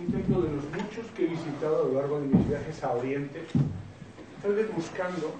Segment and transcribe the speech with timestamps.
[0.00, 2.92] un templo de los muchos que he visitado a lo largo de mis viajes a
[2.92, 3.42] Oriente,
[4.42, 5.34] tal vez buscando,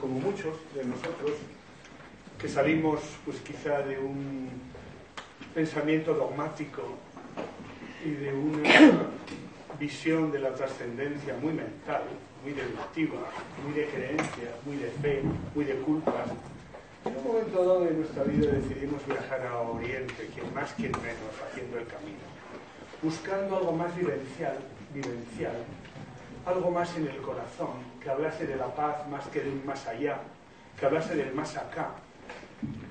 [0.00, 1.32] como muchos de nosotros,
[2.38, 4.48] que salimos pues quizá de un
[5.54, 6.82] pensamiento dogmático
[8.04, 9.08] y de una
[9.78, 12.02] visión de la trascendencia muy mental,
[12.42, 13.18] muy deductiva,
[13.64, 15.22] muy de creencias, muy de fe,
[15.54, 16.28] muy de culpas.
[17.04, 21.34] En un momento dado de nuestra vida decidimos viajar a Oriente, quien más, quien menos,
[21.50, 22.37] haciendo el camino,
[23.02, 24.58] buscando algo más vivencial,
[24.92, 25.56] vivencial,
[26.46, 29.86] algo más en el corazón, que hablase de la paz más que de un más
[29.86, 30.20] allá,
[30.78, 31.90] que hablase del más acá,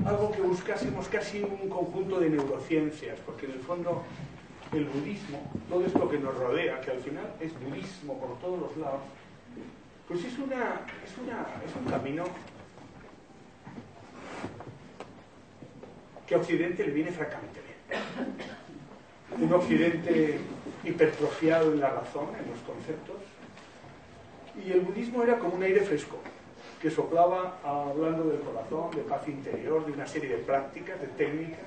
[0.05, 4.03] algo que buscásemos casi un conjunto de neurociencias, porque en el fondo
[4.73, 8.77] el budismo, todo esto que nos rodea, que al final es budismo por todos los
[8.77, 9.01] lados,
[10.07, 12.23] pues es, una, es, una, es un camino
[16.25, 18.56] que a Occidente le viene francamente bien.
[19.35, 20.39] Un Occidente
[20.83, 23.17] hipertrofiado en la razón, en los conceptos,
[24.65, 26.17] y el budismo era como un aire fresco,
[26.81, 31.65] que soplaba hablando del corazón, de paz interior, de una serie de prácticas, de técnicas,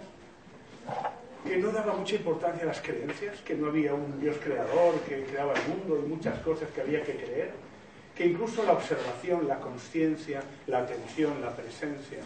[1.46, 5.24] que no daba mucha importancia a las creencias, que no había un Dios creador que
[5.24, 7.52] creaba el mundo y muchas cosas que había que creer,
[8.14, 12.18] que incluso la observación, la conciencia, la atención, la presencia,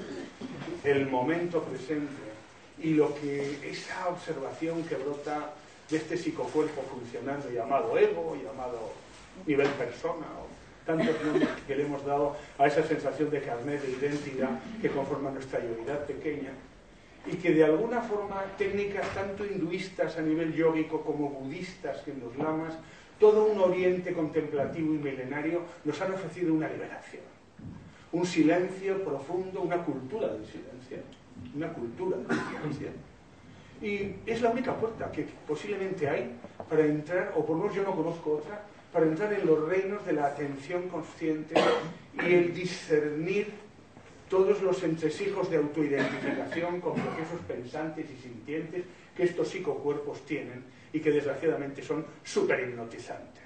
[0.84, 2.33] el momento presente
[2.78, 5.52] y lo que esa observación que brota
[5.90, 8.92] de este psicocuerpo funcionando llamado ego, llamado
[9.46, 10.46] nivel persona, o
[10.86, 15.30] tantos nombres que le hemos dado a esa sensación de carnet, de identidad que conforma
[15.30, 16.52] nuestra yoidad pequeña,
[17.26, 22.36] y que de alguna forma técnicas tanto hinduistas a nivel yógico como budistas en los
[22.36, 22.74] lamas,
[23.18, 27.22] todo un oriente contemplativo y milenario nos han ofrecido una liberación,
[28.12, 30.73] un silencio profundo, una cultura del silencio,
[31.54, 32.88] una cultura silencio.
[33.82, 36.36] Y es la única puerta que posiblemente hay
[36.68, 40.06] para entrar, o por lo menos yo no conozco otra, para entrar en los reinos
[40.06, 41.54] de la atención consciente
[42.14, 43.52] y el discernir
[44.28, 48.84] todos los entresijos de autoidentificación con procesos pensantes y sintientes
[49.16, 53.42] que estos psicocuerpos tienen y que desgraciadamente son súper hipnotizantes.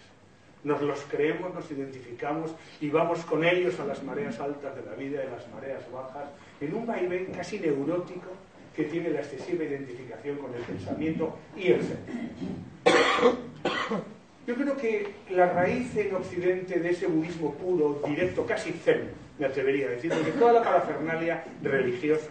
[0.65, 4.95] Nos los creemos, nos identificamos y vamos con ellos a las mareas altas de la
[4.95, 6.29] vida y a las mareas bajas,
[6.61, 8.31] en un vaivén casi neurótico
[8.75, 12.39] que tiene la excesiva identificación con el pensamiento y el sentimiento.
[14.47, 19.47] Yo creo que la raíz en Occidente de ese budismo puro, directo, casi zen, me
[19.47, 22.31] atrevería a decir, porque toda la parafernalia religiosa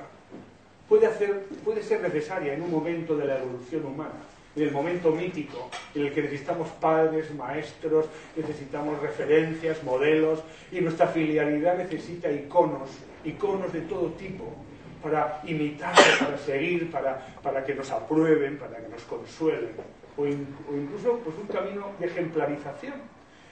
[0.89, 4.15] puede, hacer, puede ser necesaria en un momento de la evolución humana,
[4.57, 11.07] en el momento mítico, en el que necesitamos padres, maestros, necesitamos referencias, modelos, y nuestra
[11.07, 12.89] filialidad necesita iconos,
[13.23, 14.53] iconos de todo tipo,
[15.01, 21.19] para imitar, para seguir, para, para que nos aprueben, para que nos consuelen o, incluso
[21.23, 22.95] pues, un camino de ejemplarización.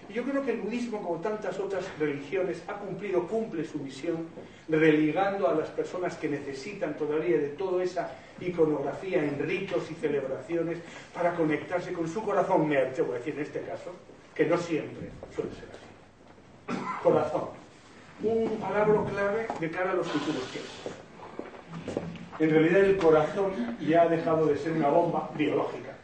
[0.10, 4.28] Y yo creo que el budismo, como tantas otras religiones, ha cumplido, cumple su misión,
[4.68, 8.12] religando a las personas que necesitan todavía de toda esa
[8.42, 10.80] iconografía en ritos y celebraciones
[11.14, 13.92] para conectarse con su corazón, me voy a decir en este caso,
[14.34, 16.80] que no siempre suele ser así.
[17.04, 17.44] Corazón.
[18.24, 22.06] Un palabra clave de cara a los futuros tiempos.
[22.40, 25.95] En realidad el corazón ya ha dejado de ser una bomba biológica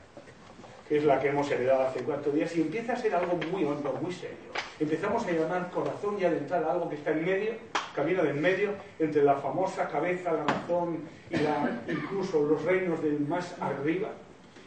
[0.98, 3.98] es la que hemos heredado hace cuatro días, y empieza a ser algo muy hondo,
[4.02, 4.38] muy serio.
[4.78, 7.54] Empezamos a llamar corazón y a adentrar algo que está en medio,
[7.96, 11.00] camino de en medio, entre la famosa cabeza, la razón
[11.30, 14.10] y incluso los reinos del más arriba,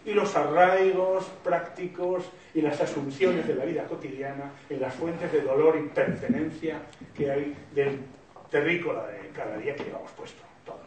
[0.07, 2.25] y los arraigos prácticos
[2.55, 6.79] y las asunciones de la vida cotidiana en las fuentes de dolor y pertenencia
[7.17, 8.01] que hay del
[8.51, 10.81] terrícola de cada día que llevamos puesto, todos.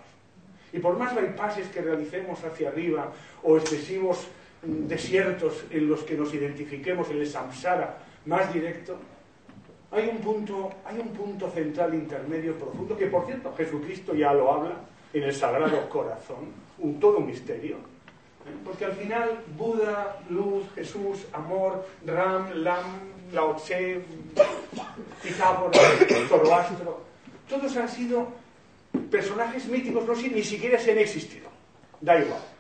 [0.71, 3.11] Y por más bypasses que realicemos hacia arriba
[3.43, 4.27] o excesivos
[4.61, 8.97] desiertos en los que nos identifiquemos en el samsara más directo,
[9.91, 14.51] hay un punto, hay un punto central intermedio profundo que por cierto Jesucristo ya lo
[14.51, 14.75] habla
[15.13, 18.55] en el Sagrado Corazón, un todo misterio, ¿eh?
[18.65, 22.85] porque al final Buda, luz, Jesús, amor, Ram, Lam,
[23.31, 24.01] Lao Tse,
[26.27, 27.01] Zoroastro,
[27.47, 28.27] todos han sido
[29.09, 31.47] personajes míticos, no sé, ni siquiera se han existido,
[32.01, 32.56] da igual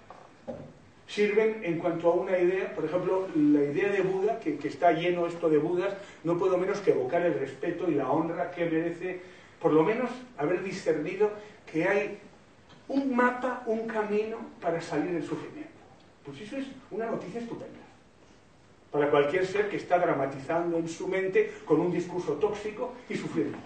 [1.07, 5.25] sirven en cuanto a una idea, por ejemplo, la idea de Buda, que, está lleno
[5.25, 9.21] esto de Budas, no puedo menos que evocar el respeto y la honra que merece,
[9.61, 11.31] por lo menos, haber discernido
[11.71, 12.19] que hay
[12.89, 15.71] un mapa, un camino para salir del sufrimiento.
[16.25, 17.79] Pues eso es una noticia estupenda
[18.91, 23.57] para cualquier ser que está dramatizando en su mente con un discurso tóxico y sufriendo.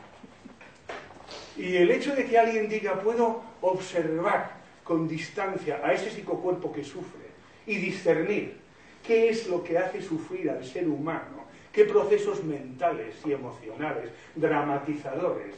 [1.55, 6.83] Y el hecho de que alguien diga, puedo observar con distancia a ese psicocuerpo que
[6.83, 7.30] sufre
[7.65, 8.57] y discernir
[9.05, 15.55] qué es lo que hace sufrir al ser humano, qué procesos mentales y emocionales, dramatizadores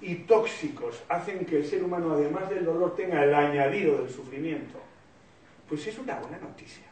[0.00, 4.78] y tóxicos hacen que el ser humano, además del dolor, tenga el añadido del sufrimiento,
[5.68, 6.84] pues es una buena noticia.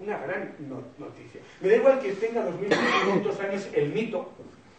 [0.00, 0.54] Una gran
[0.98, 1.40] noticia.
[1.60, 4.30] Me da igual que tenga 2.500 años el mito,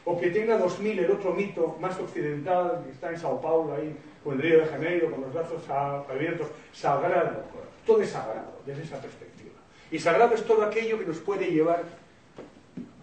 [0.05, 3.95] o que tenga 2.000 el otro mito más occidental, que está en Sao Paulo, ahí,
[4.23, 7.43] o en Río de Janeiro, con los brazos abiertos, sagrado.
[7.89, 9.55] Todo sagrado desde esa perspectiva.
[9.89, 11.85] Y sagrado es todo aquello que nos puede llevar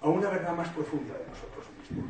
[0.01, 2.09] a una verdad más profunda de nosotros mismos.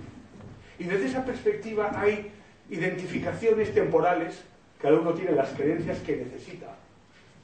[0.79, 2.31] Y desde esa perspectiva hay
[2.69, 4.43] identificaciones temporales,
[4.79, 6.77] cada uno tiene las creencias que necesita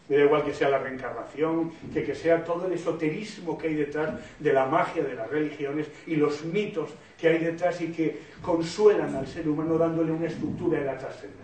[0.08, 3.74] me da igual que sea la reencarnación, que, que sea todo el esoterismo que hay
[3.76, 8.18] detrás de la magia de las religiones y los mitos que hay detrás y que
[8.42, 11.38] consuelan al ser humano dándole una estructura de la trascendencia.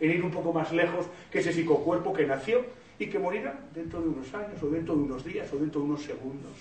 [0.00, 4.02] En ir un poco más lejos que ese psicocuerpo que nació y que morirá dentro
[4.02, 6.52] de unos años o dentro de unos días o dentro de unos segundos.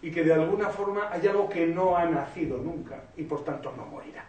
[0.00, 3.74] Y que de alguna forma hay algo que no ha nacido nunca y por tanto
[3.76, 4.24] no morirá.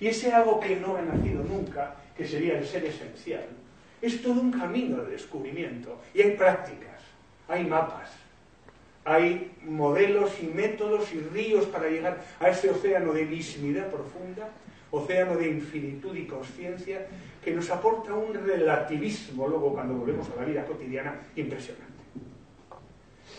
[0.00, 3.44] Y ese algo que no ha nacido nunca, que sería el ser esencial,
[4.00, 7.02] es todo un camino de descubrimiento y hay prácticas,
[7.46, 8.08] hay mapas,
[9.04, 14.48] hay modelos y métodos y ríos para llegar a ese océano de mismidad profunda,
[14.90, 17.06] océano de infinitud y conciencia
[17.42, 21.90] que nos aporta un relativismo luego cuando volvemos a la vida cotidiana impresionante.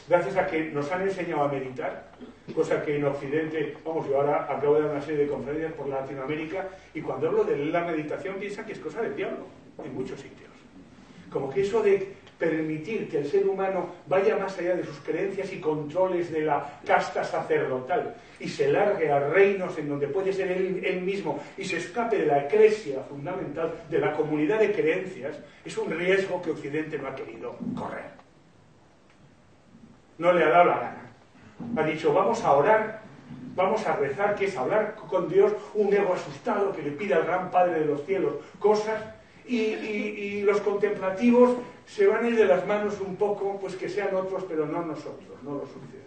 [0.07, 2.12] Gracias a que nos han enseñado a meditar,
[2.56, 5.88] cosa que en Occidente, vamos, yo ahora acabo de dar una serie de conferencias por
[5.88, 9.45] Latinoamérica y cuando hablo de la meditación piensa que es cosa del diablo
[9.83, 10.50] en muchos sitios.
[11.31, 15.54] Como que eso de permitir que el ser humano vaya más allá de sus creencias
[15.54, 20.52] y controles de la casta sacerdotal y se largue a reinos en donde puede ser
[20.52, 25.78] él, mismo y se escape de la eclesia fundamental, de la comunidad de creencias, es
[25.78, 28.10] un riesgo que Occidente no ha querido correr.
[30.18, 31.12] No le ha dado la gana.
[31.78, 33.02] Ha dicho, vamos a orar,
[33.56, 37.26] vamos a rezar, que es hablar con Dios, un ego asustado que le pide al
[37.26, 39.00] gran Padre de los cielos cosas
[39.48, 44.16] y, los contemplativos se van a ir de las manos un poco, pues que sean
[44.16, 46.02] otros, pero no nosotros, no los occidentales.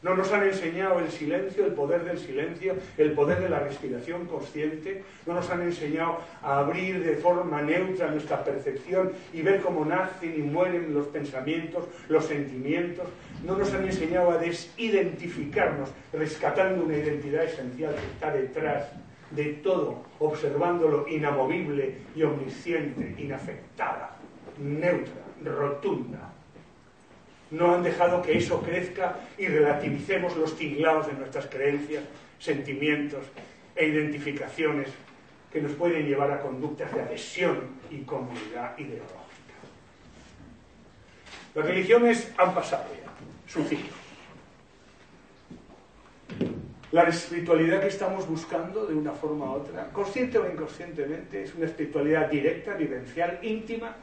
[0.00, 4.26] No nos han enseñado el silencio, el poder del silencio, el poder de la respiración
[4.26, 5.02] consciente.
[5.26, 10.34] No nos han enseñado a abrir de forma neutra nuestra percepción y ver cómo nacen
[10.36, 13.08] y mueren los pensamientos, los sentimientos.
[13.44, 18.92] No nos han enseñado a desidentificarnos, rescatando una identidad esencial que está detrás
[19.30, 24.16] de todo, observándolo inamovible y omnisciente, inafectada,
[24.58, 26.32] neutra, rotunda.
[27.50, 32.04] No han dejado que eso crezca y relativicemos los tinglados de nuestras creencias,
[32.38, 33.24] sentimientos
[33.74, 34.88] e identificaciones
[35.52, 37.60] que nos pueden llevar a conductas de adhesión
[37.90, 39.18] y comunidad ideológica.
[41.54, 43.10] Las religiones han pasado ya
[43.50, 44.07] su ciclo.
[46.90, 51.66] La espiritualidad que estamos buscando de una forma u otra, consciente o inconscientemente, es una
[51.66, 53.94] espiritualidad directa, vivencial, íntima,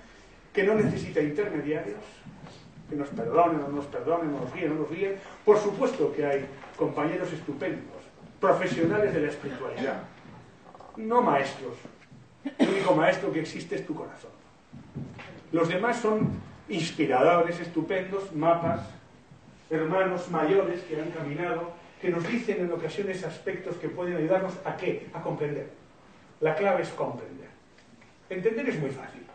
[0.54, 2.04] que no necesita intermediarios,
[2.88, 5.16] que nos perdonen o no nos perdonen, nos guíen o no nos guíen.
[5.44, 6.46] Por supuesto que hay
[6.78, 8.04] compañeros estupendos,
[8.40, 10.04] profesionales de la espiritualidad,
[10.98, 11.74] no maestros.
[12.60, 14.30] El único maestro que existe es tu corazón.
[15.52, 16.30] Los demás son
[16.70, 18.82] inspiradores estupendos, mapas,
[19.72, 21.74] hermanos mayores que han caminado
[22.06, 25.08] que nos dicen en ocasiones aspectos que pueden ayudarnos a qué?
[25.12, 25.68] A comprender.
[26.40, 27.50] La clave es comprender.
[28.30, 29.26] Entender es muy fácil,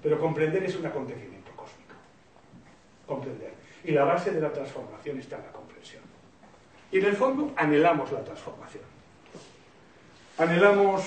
[0.00, 1.94] pero comprender es un acontecimiento cósmico.
[3.04, 3.52] Comprender.
[3.82, 6.04] Y la base de la transformación está en la comprensión.
[6.92, 8.84] Y en el fondo anhelamos la transformación.
[10.38, 11.02] Anhelamos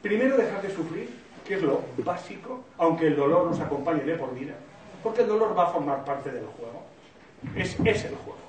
[0.00, 1.10] primero dejar de sufrir,
[1.46, 4.54] que es lo básico, aunque el dolor nos acompañe de por vida,
[5.02, 6.84] porque el dolor va a formar parte del juego.
[7.54, 8.45] Es, es el juego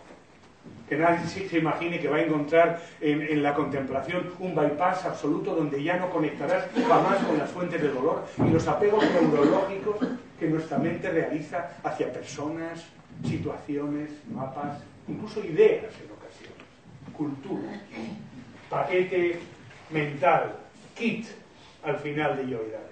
[0.88, 5.84] que nadie se imagine que va a encontrar en, la contemplación un bypass absoluto donde
[5.84, 9.98] ya no conectarás jamás con las fuentes del dolor y los apegos neurológicos
[10.40, 12.86] que nuestra mente realiza hacia personas,
[13.26, 16.66] situaciones, mapas, incluso ideas en ocasiones,
[17.16, 17.82] cultura,
[18.70, 19.40] paquete
[19.90, 20.56] mental,
[20.96, 21.26] kit
[21.84, 22.88] al final de Yoidades.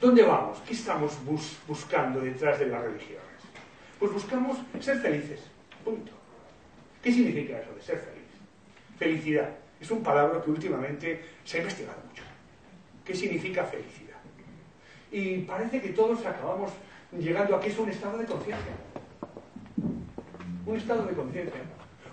[0.00, 0.58] ¿Dónde vamos?
[0.66, 1.16] ¿Qué estamos
[1.66, 3.22] buscando detrás de las religiones?
[3.98, 5.40] Pues buscamos ser felices,
[5.88, 6.12] punto.
[7.02, 8.30] ¿Qué significa eso de ser feliz?
[8.98, 9.50] Felicidad.
[9.80, 12.22] Es un palabra que últimamente se ha investigado mucho.
[13.04, 14.18] ¿Qué significa felicidad?
[15.10, 16.72] Y parece que todos acabamos
[17.18, 18.72] llegando a que es un estado de conciencia.
[20.66, 21.60] Un estado de conciencia.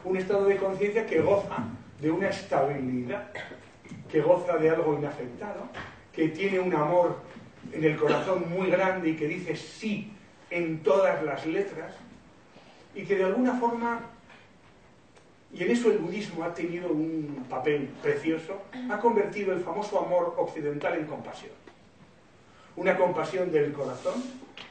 [0.05, 1.58] Un estado de conciencia que goza
[2.00, 3.32] de una estabilidad,
[4.10, 5.67] que goza de algo inafectado,
[6.13, 7.17] que tiene un amor
[7.74, 10.13] en el corazón muy grande y que dice sí
[10.51, 11.91] en todas las letras,
[12.96, 14.00] y que de alguna forma,
[15.54, 20.34] y en eso el budismo ha tenido un papel precioso, ha convertido el famoso amor
[20.38, 21.52] occidental en compasión.
[22.78, 24.24] Una compasión del corazón,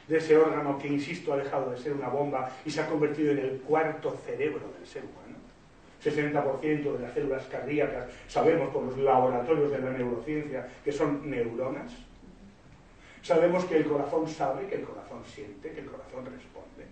[0.07, 3.31] de ese órgano que, insisto, ha dejado de ser una bomba y se ha convertido
[3.31, 5.25] en el cuarto cerebro del ser humano.
[6.03, 11.91] 60% de las células cardíacas sabemos por los laboratorios de la neurociencia que son neuronas.
[13.23, 16.85] Sabemos que el corazón sabe, que el corazón siente, que el corazón responde.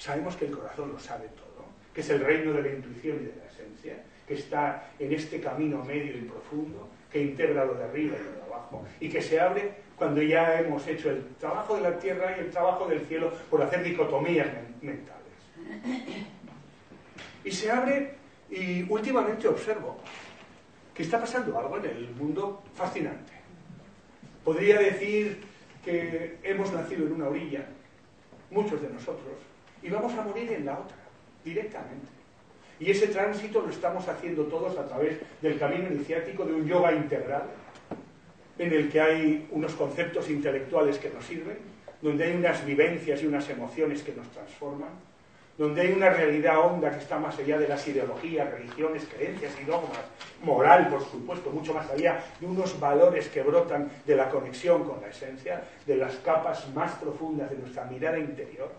[0.00, 3.26] Sabemos que el corazón lo sabe todo, que es el reino de la intuición y
[3.26, 7.84] de la esencia, que está en este camino medio y profundo, que integra lo de
[7.84, 11.76] arriba y lo de abajo, y que se abre cuando ya hemos hecho el trabajo
[11.76, 14.48] de la tierra y el trabajo del cielo por hacer dicotomías
[14.80, 15.20] mentales.
[17.44, 18.14] Y se abre
[18.48, 19.98] y últimamente observo
[20.94, 23.34] que está pasando algo en el mundo fascinante.
[24.42, 25.42] Podría decir
[25.84, 27.66] que hemos nacido en una orilla,
[28.50, 29.49] muchos de nosotros,
[29.82, 30.96] y vamos a morir en la otra,
[31.44, 32.08] directamente.
[32.78, 36.92] Y ese tránsito lo estamos haciendo todos a través del camino iniciático de un yoga
[36.92, 37.42] integral,
[38.58, 41.58] en el que hay unos conceptos intelectuales que nos sirven,
[42.00, 44.88] donde hay unas vivencias y unas emociones que nos transforman,
[45.58, 49.64] donde hay una realidad honda que está más allá de las ideologías, religiones, creencias y
[49.64, 50.00] dogmas,
[50.42, 55.02] moral, por supuesto, mucho más allá de unos valores que brotan de la conexión con
[55.02, 58.70] la esencia, de las capas más profundas de nuestra mirada interior.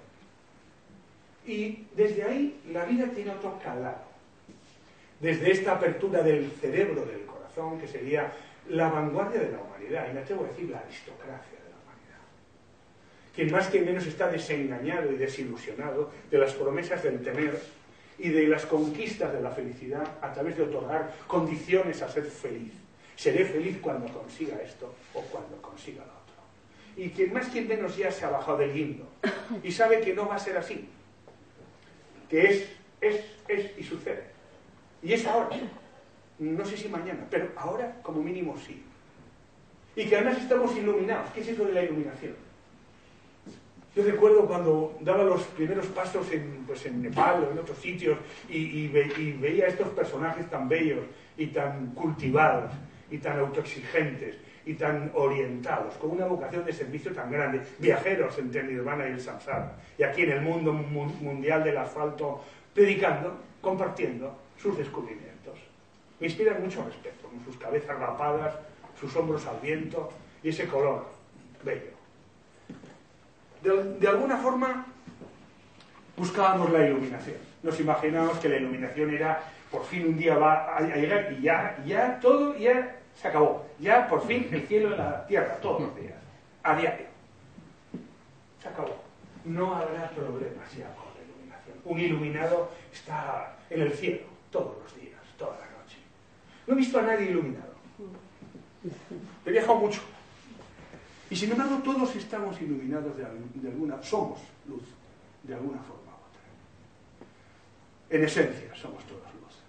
[1.46, 4.12] Y desde ahí la vida tiene otro calado.
[5.20, 8.32] Desde esta apertura del cerebro, del corazón, que sería
[8.70, 11.62] la vanguardia de la humanidad, y me atrevo a decir la aristocracia
[13.36, 17.60] quien más que menos está desengañado y desilusionado de las promesas del tener
[18.20, 22.74] y de las conquistas de la felicidad a través de otorgar condiciones a ser feliz.
[23.16, 26.36] Seré feliz cuando consiga esto o cuando consiga lo otro.
[26.98, 29.08] Y quien más que menos ya se ha bajado del guindo
[29.64, 30.88] y sabe que no va a ser así,
[32.32, 32.70] que es,
[33.02, 33.20] es,
[33.50, 34.24] es y sucede.
[35.04, 35.50] Y es ahora.
[36.40, 38.82] No sé si mañana, pero ahora como mínimo sí.
[39.98, 41.30] Y que además estamos iluminados.
[41.32, 42.34] ¿Qué es eso de la iluminación?
[43.94, 48.18] Yo recuerdo cuando daba los primeros pasos en, pues en Nepal o en otros sitios
[48.48, 51.04] y, veía a estos personajes tan bellos
[51.38, 52.72] y tan cultivados
[53.12, 58.63] y tan autoexigentes y tan orientados, con una vocación de servicio tan grande, viajeros entre
[58.63, 64.77] Nirvana y el Samsara, y aquí en el mundo mundial del asfalto, predicando, compartiendo sus
[64.77, 65.58] descubrimientos.
[66.20, 68.56] Me inspiran mucho respeto, con sus cabezas rapadas,
[69.00, 70.12] sus hombros al viento
[70.44, 71.06] y ese color
[71.63, 72.01] bello
[73.63, 74.86] de, alguna forma
[76.18, 77.38] buscábamos la iluminación.
[77.63, 81.77] Nos imaginábamos que la iluminación era, por fin un día va a llegar y ya,
[81.86, 83.65] ya todo ya se acabó.
[83.80, 86.18] Ya por fin el cielo y la tierra, todos los días,
[86.63, 87.08] a diario.
[88.62, 88.96] Se acabó.
[89.46, 91.77] No habrá problemas ya con la iluminación.
[91.86, 95.98] Un iluminado está en el cielo todos los días, toda la noche.
[96.68, 97.72] No he visto a nadie iluminado.
[99.46, 100.01] He viajado mucho.
[101.30, 104.84] Y sin embargo todos estamos iluminados de, alguna, somos luz,
[105.44, 106.41] de alguna forma u otra.
[108.10, 109.21] En esencia somos todos.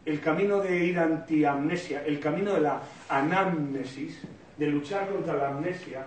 [0.04, 4.20] El camino de ir anti-amnesia, el camino de la anamnesis,
[4.56, 6.06] de luchar contra la amnesia,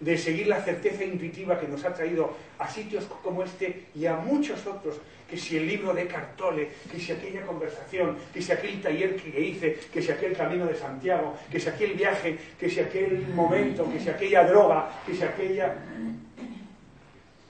[0.00, 4.16] de seguir la certeza intuitiva que nos ha traído a sitios como este y a
[4.16, 8.80] muchos otros que si el libro de Cartole, que si aquella conversación, que si aquel
[8.80, 12.80] taller que hice, que si aquel camino de Santiago, que si aquel viaje, que si
[12.80, 15.74] aquel momento, que si aquella droga, que si aquella...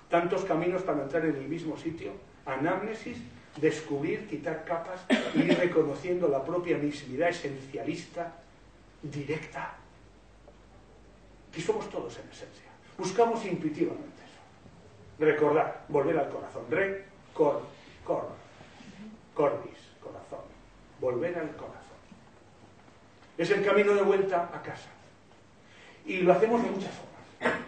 [0.09, 2.13] Tantos caminos para entrar en el mismo sitio.
[2.47, 3.19] Anamnesis,
[3.57, 5.01] descubrir, quitar capas
[5.35, 8.33] y ir reconociendo la propia mismidad esencialista,
[9.03, 9.75] directa,
[11.53, 12.67] que somos todos en esencia.
[12.99, 15.25] Buscamos intuitivamente eso.
[15.25, 16.65] Recordar, volver al corazón.
[16.71, 17.61] Re, Cor,
[18.03, 18.31] cor,
[19.35, 20.41] cordis, corazón.
[20.99, 21.77] Volver al corazón.
[23.37, 24.89] Es el camino de vuelta a casa.
[26.07, 27.61] Y lo hacemos de muchas formas.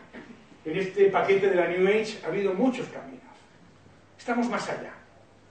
[0.64, 3.20] En este paquete de la New Age ha habido muchos caminos.
[4.18, 4.97] Estamos más allá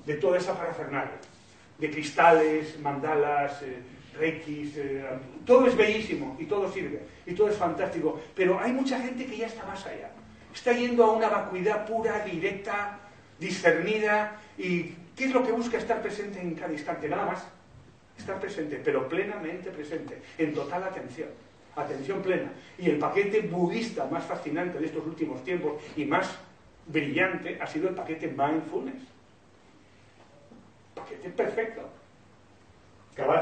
[0.07, 1.19] de toda esa parafernalia,
[1.77, 3.77] de cristales, mandalas, eh,
[4.17, 5.05] reiki, eh,
[5.45, 9.37] todo es bellísimo y todo sirve y todo es fantástico, pero hay mucha gente que
[9.37, 10.09] ya está más allá.
[10.53, 12.99] Está yendo a una vacuidad pura, directa,
[13.37, 17.09] discernida y ¿qué es lo que busca estar presente en cada instante?
[17.09, 17.45] Nada más.
[18.17, 21.29] Estar presente, pero plenamente presente, en total atención.
[21.75, 22.51] Atención plena.
[22.79, 26.27] Y el paquete budista más fascinante de estos últimos tiempos y más
[26.87, 29.16] brillante ha sido el paquete mindfulness.
[31.07, 31.81] Paquete perfecto.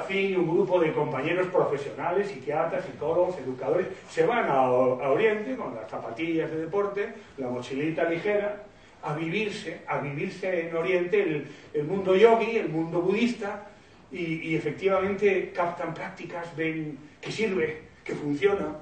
[0.07, 5.75] fin y un grupo de compañeros profesionales, psiquiatras, psicólogos, educadores, se van a, Oriente con
[5.75, 8.63] las zapatillas de deporte, la mochilita ligera,
[9.01, 13.67] a vivirse, a vivirse en Oriente el, mundo yogi, el mundo budista,
[14.12, 18.77] y, y, efectivamente captan prácticas, ven que sirve, que funciona,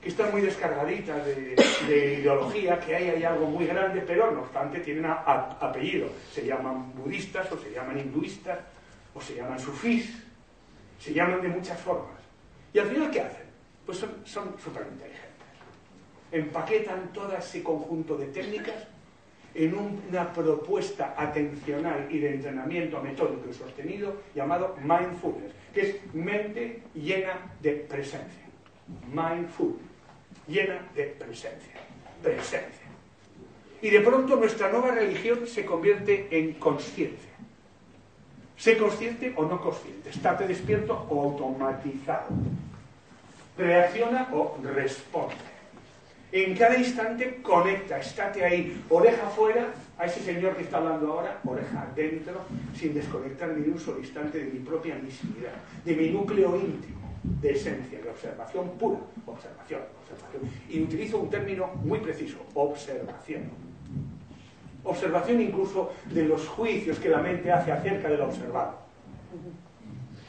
[0.00, 4.80] que están muy descargaditas de, ideología, que hay, hay, algo muy grande, pero no obstante
[4.80, 6.08] tienen apellido.
[6.32, 8.58] Se llaman budistas o se llaman hinduistas
[9.14, 10.22] o se llaman sufís,
[10.98, 12.18] se llaman de muchas formas.
[12.72, 13.46] Y al final, ¿qué hacen?
[13.84, 15.30] Pues son súper inteligentes.
[16.32, 18.86] Empaquetan todo ese conjunto de técnicas
[19.52, 26.84] en una propuesta atencional y de entrenamiento metódico y sostenido llamado mindfulness, que es mente
[26.94, 28.46] llena de presencia.
[29.12, 29.89] Mindfulness
[30.46, 31.74] llena de presencia.
[32.22, 32.86] Presencia.
[33.82, 37.30] Y de pronto nuestra nueva religión se convierte en conciencia.
[38.56, 40.10] Sé consciente o no consciente.
[40.10, 42.26] Estate despierto o automatizado.
[43.56, 45.34] Reacciona o responde.
[46.32, 51.40] En cada instante conecta, estate ahí, oreja afuera, a ese señor que está hablando ahora,
[51.44, 52.42] oreja dentro,
[52.78, 55.52] sin desconectar ni un solo instante de mi propia misividad,
[55.84, 60.50] de mi núcleo íntimo de esencia, de observación pura, observación, observación.
[60.68, 63.50] Y utilizo un término muy preciso, observación.
[64.84, 68.78] Observación incluso de los juicios que la mente hace acerca del observado.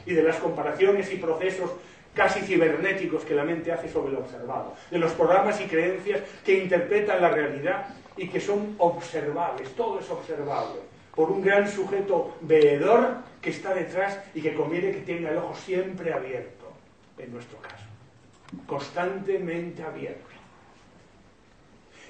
[0.04, 1.70] Y de las comparaciones y procesos
[2.12, 4.74] casi cibernéticos que la mente hace sobre el observado.
[4.90, 7.86] De los programas y creencias que interpretan la realidad
[8.18, 9.74] y que son observables.
[9.74, 10.80] Todo es observable
[11.14, 15.54] por un gran sujeto veedor que está detrás y que conviene que tenga el ojo
[15.54, 16.61] siempre abierto
[17.18, 17.84] en nuestro caso,
[18.66, 20.26] constantemente abierto.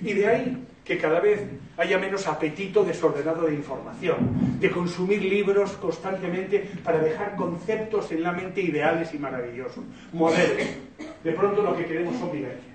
[0.00, 1.40] Y de ahí que cada vez
[1.76, 8.32] haya menos apetito desordenado de información, de consumir libros constantemente para dejar conceptos en la
[8.32, 10.66] mente ideales y maravillosos, modelos.
[11.22, 12.72] De pronto lo que queremos son vivencias.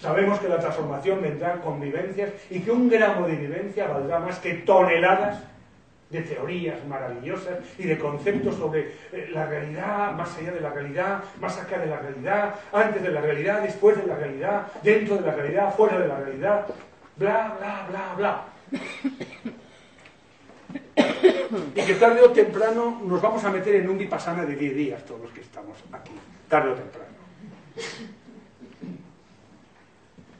[0.00, 4.38] Sabemos que la transformación vendrá con vivencias y que un gramo de vivencia valdrá más
[4.38, 5.42] que toneladas
[6.10, 11.22] de teorías maravillosas y de conceptos sobre eh, la realidad, más allá de la realidad,
[11.40, 15.22] más acá de la realidad, antes de la realidad, después de la realidad, dentro de
[15.22, 16.66] la realidad, fuera de la realidad,
[17.16, 18.44] bla, bla, bla, bla.
[21.74, 25.04] Y que tarde o temprano nos vamos a meter en un vipassana de 10 días,
[25.04, 26.12] todos los que estamos aquí,
[26.48, 27.08] tarde o temprano.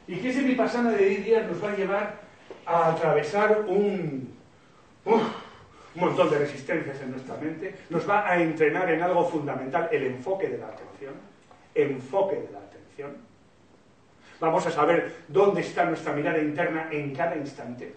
[0.06, 2.20] Y que ese vipassana de 10 días nos va a llevar
[2.64, 4.32] a atravesar un
[5.94, 10.04] un montón de resistencias en nuestra mente, nos va a entrenar en algo fundamental, el
[10.04, 11.14] enfoque de la atención,
[11.74, 13.16] enfoque de la atención.
[14.38, 17.92] Vamos a saber dónde está nuestra mirada interna en cada instante,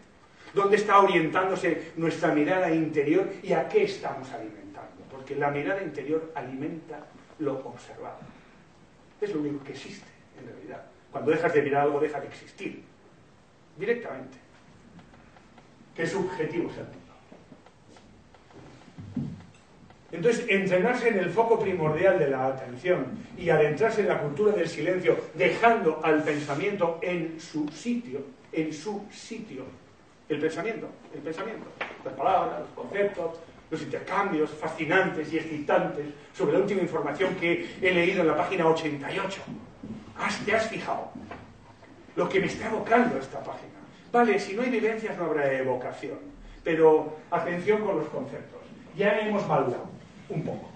[0.53, 6.32] dónde está orientándose nuestra mirada interior y a qué estamos alimentando, porque la mirada interior
[6.36, 6.99] alimenta
[7.39, 8.19] lo observado.
[9.21, 10.08] Es lo único que existe,
[10.39, 10.84] en realidad.
[11.12, 12.84] Cuando dejas de mirar algo, deja de existir,
[13.77, 14.38] directamente.
[15.95, 16.88] ¿Qué subjetivo es el
[20.13, 24.69] Entonces, entrenarse en el foco primordial de la atención y adentrarse en la cultura del
[24.69, 28.21] silencio, dejando al pensamiento en su sitio,
[28.52, 29.63] en su sitio.
[30.30, 31.65] El pensamiento, el pensamiento,
[32.06, 33.39] las palabras, los conceptos,
[33.71, 38.67] los intercambios fascinantes y excitantes sobre la última información que he leído en la página
[38.67, 39.41] 88.
[40.45, 41.10] ¿Te has fijado?
[42.15, 43.73] Lo que me está evocando esta página.
[44.12, 46.19] Vale, si no hay vivencias no habrá evocación,
[46.63, 48.62] pero atención con los conceptos.
[48.95, 49.92] Ya hemos maldado
[50.34, 50.69] un poco.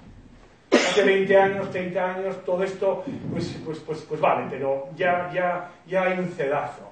[0.72, 5.72] Hace 20 años, 30 años, todo esto, pues, pues, pues, pues vale, pero ya, ya,
[5.88, 6.91] ya hay un cedazo.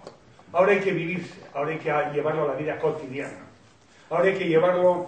[0.53, 3.45] Ahora hay que vivirse, ahora hay que llevarlo a la vida cotidiana.
[4.09, 5.07] Ahora hay que llevarlo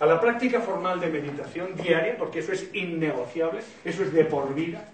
[0.00, 4.54] a la práctica formal de meditación diaria, porque eso es innegociable, eso es de por
[4.54, 4.84] vida.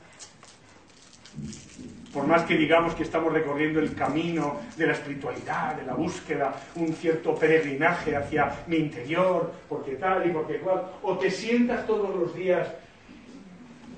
[2.14, 6.54] Por más que digamos que estamos recorriendo el camino de la espiritualidad, de la búsqueda,
[6.76, 12.14] un cierto peregrinaje hacia mi interior, porque tal y porque cual, o te sientas todos
[12.14, 12.68] los días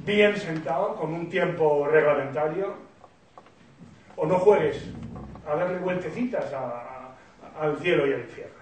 [0.06, 2.74] bien sentado, con un tiempo reglamentario,
[4.16, 4.82] o no juegues
[5.46, 6.46] a darle vueltecitas
[7.60, 8.54] al cielo y al infierno.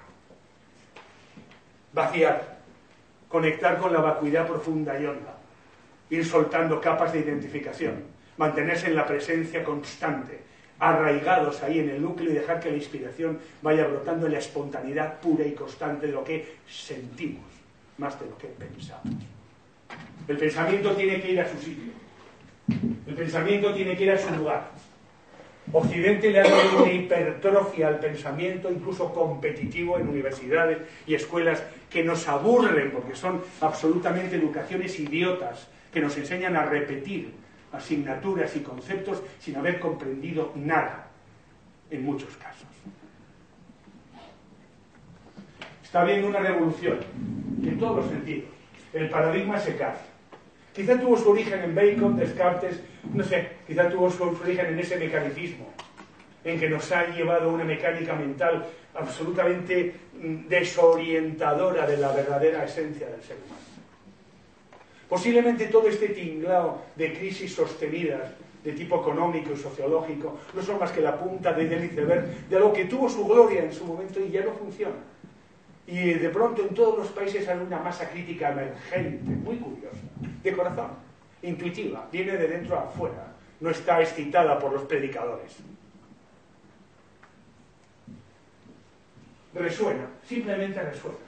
[1.93, 2.55] Vaciar
[3.29, 5.37] conectar con la vacuidad profunda y honda,
[6.11, 10.41] ir soltando capas de identificación, mantenerse en la presencia constante,
[10.79, 15.21] arraigados ahí en el núcleo y dejar que la inspiración vaya brotando en la espontaneidad
[15.21, 17.45] pura y constante de lo que sentimos,
[17.99, 19.15] más de lo que pensamos.
[20.27, 21.93] El pensamiento tiene que ir a su sitio.
[23.07, 24.71] El pensamiento tiene que ir a su lugar.
[25.73, 32.05] Occidente le ha dado una hipertrofia al pensamiento, incluso competitivo, en universidades y escuelas que
[32.05, 37.44] nos aburren porque son absolutamente educaciones idiotas que nos enseñan a repetir
[37.75, 41.09] asignaturas y conceptos sin haber comprendido nada,
[41.91, 42.67] en muchos casos.
[45.83, 46.99] Está habiendo una revolución
[47.63, 48.49] en todos los sentidos.
[48.93, 50.15] El paradigma se cae
[50.75, 52.81] Quizá tuvo su origen en Bacon, Descartes,
[53.13, 55.73] no sé, quizá tuvo su origen en ese mecanicismo,
[56.43, 63.07] en que nos ha llevado una mecánica mental absolutamente mm, desorientadora de la verdadera esencia
[63.07, 63.74] del ser humano.
[65.15, 70.91] Posiblemente todo este tinglao de crisis sostenidas de tipo económico y sociológico no son más
[70.91, 74.33] que la punta del iceberg de algo que tuvo su gloria en su momento y
[74.33, 74.99] ya no funciona.
[75.87, 80.03] Y de pronto en todos los países hay una masa crítica emergente, muy curiosa,
[80.43, 80.91] de corazón,
[81.43, 85.59] intuitiva, viene de dentro a afuera, no está excitada por los predicadores.
[89.55, 91.19] Resuena, simplemente resuena.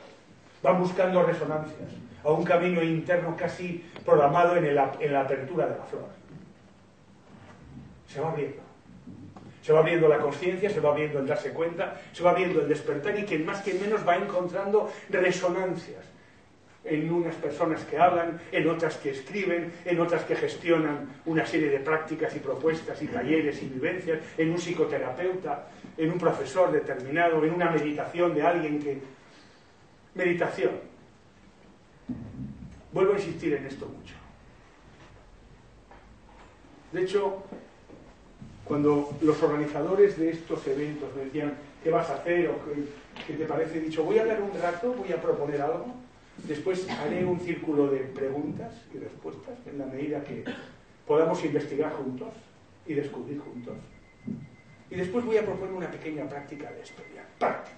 [0.60, 4.74] Van buscando resonancias a un camino interno casi programado en, en
[5.12, 6.08] la apertura de la flor.
[8.08, 8.62] Se va abriendo.
[9.62, 12.68] Se va abriendo la conciencia, se va abriendo el darse cuenta, se va abriendo el
[12.68, 16.04] despertar y quien más que menos va encontrando resonancias
[16.84, 21.68] en unas personas que hablan, en otras que escriben, en otras que gestionan una serie
[21.68, 27.44] de prácticas y propuestas y talleres y vivencias, en un psicoterapeuta, en un profesor determinado,
[27.44, 28.98] en una meditación de alguien que...
[30.14, 30.95] Meditación.
[32.92, 34.14] Vuelvo a insistir en esto mucho.
[36.92, 37.42] De hecho,
[38.64, 42.48] cuando los organizadores de estos eventos me decían, ¿qué vas a hacer?
[42.48, 42.54] o
[43.26, 43.78] qué, te parece?
[43.78, 45.94] He dicho, voy a hablar un rato, voy a proponer algo,
[46.48, 50.44] después haré un círculo de preguntas y respuestas en la medida que
[51.06, 52.28] podamos investigar juntos
[52.86, 53.74] y descubrir juntos.
[54.90, 57.24] Y después voy a proponer una pequeña práctica de experiencia.
[57.38, 57.76] Práctica.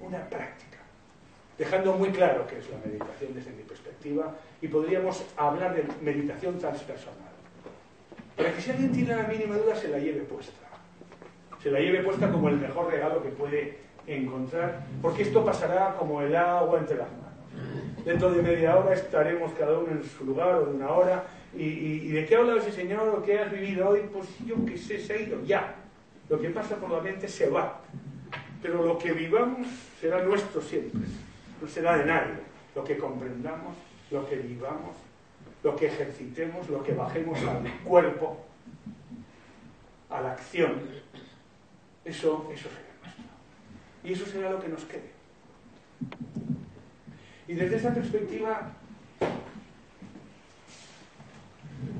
[0.00, 0.65] Una práctica.
[1.58, 6.58] Dejando muy claro qué es la meditación desde mi perspectiva y podríamos hablar de meditación
[6.58, 7.36] transpersonal
[8.36, 10.52] para que si alguien tiene la mínima duda se la lleve puesta.
[11.62, 16.20] Se la lleve puesta como el mejor regalo que puede encontrar, porque esto pasará como
[16.20, 18.04] el agua entre las manos.
[18.04, 21.24] Dentro de media hora estaremos cada uno en su lugar o de una hora.
[21.56, 24.02] ¿Y, de qué ha hablado ese señor o qué has vivido hoy?
[24.12, 25.74] Pues yo qué sé, se ha ido ya.
[26.28, 27.80] Lo que pasa por la mente se va.
[28.60, 29.66] Pero lo que vivamos
[29.98, 31.00] será nuestro siempre.
[31.68, 32.34] Será de nadie.
[32.74, 33.74] Lo que comprendamos,
[34.10, 34.96] lo que vivamos,
[35.62, 38.44] lo que ejercitemos, lo que bajemos al cuerpo,
[40.10, 40.82] a la acción,
[42.04, 43.24] eso, eso será nuestro.
[44.04, 45.10] Y eso será lo que nos quede.
[47.48, 48.72] Y desde esa perspectiva,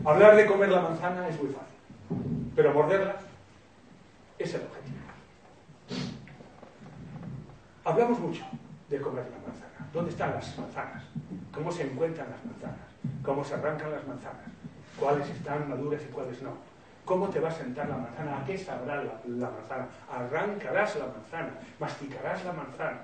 [0.04, 3.16] hablar de comer la manzana es muy fácil, pero morderla
[4.38, 4.96] es el objetivo.
[7.84, 8.44] Hablamos mucho
[8.88, 9.90] de comer la manzana.
[9.92, 11.02] ¿Dónde están las manzanas?
[11.52, 12.96] ¿Cómo se encuentran las manzanas?
[13.26, 14.44] cómo se arrancan las manzanas,
[14.98, 16.56] cuáles están maduras y cuáles no.
[17.04, 18.38] ¿Cómo te va a sentar la manzana?
[18.38, 19.86] ¿A qué sabrá la, manzana?
[20.10, 23.02] Arrancarás la manzana, masticarás la manzana,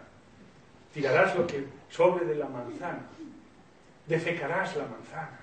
[0.92, 3.03] tirarás lo que sobre de la manzana,
[4.07, 5.38] defecarás la manzana.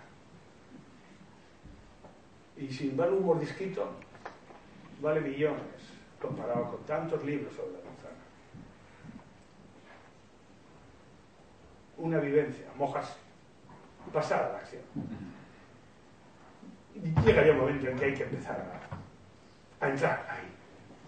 [2.58, 3.90] Y sin dar un mordisquito,
[5.02, 5.64] vale millones
[6.22, 7.90] comparado con tantos libros sobre la manzana.
[12.00, 13.30] Una vivencia, mojarse
[14.12, 14.82] pasar a la acción.
[16.96, 18.66] Y llegaría un momento en que hay que empezar
[19.80, 20.48] a, entrar ahí,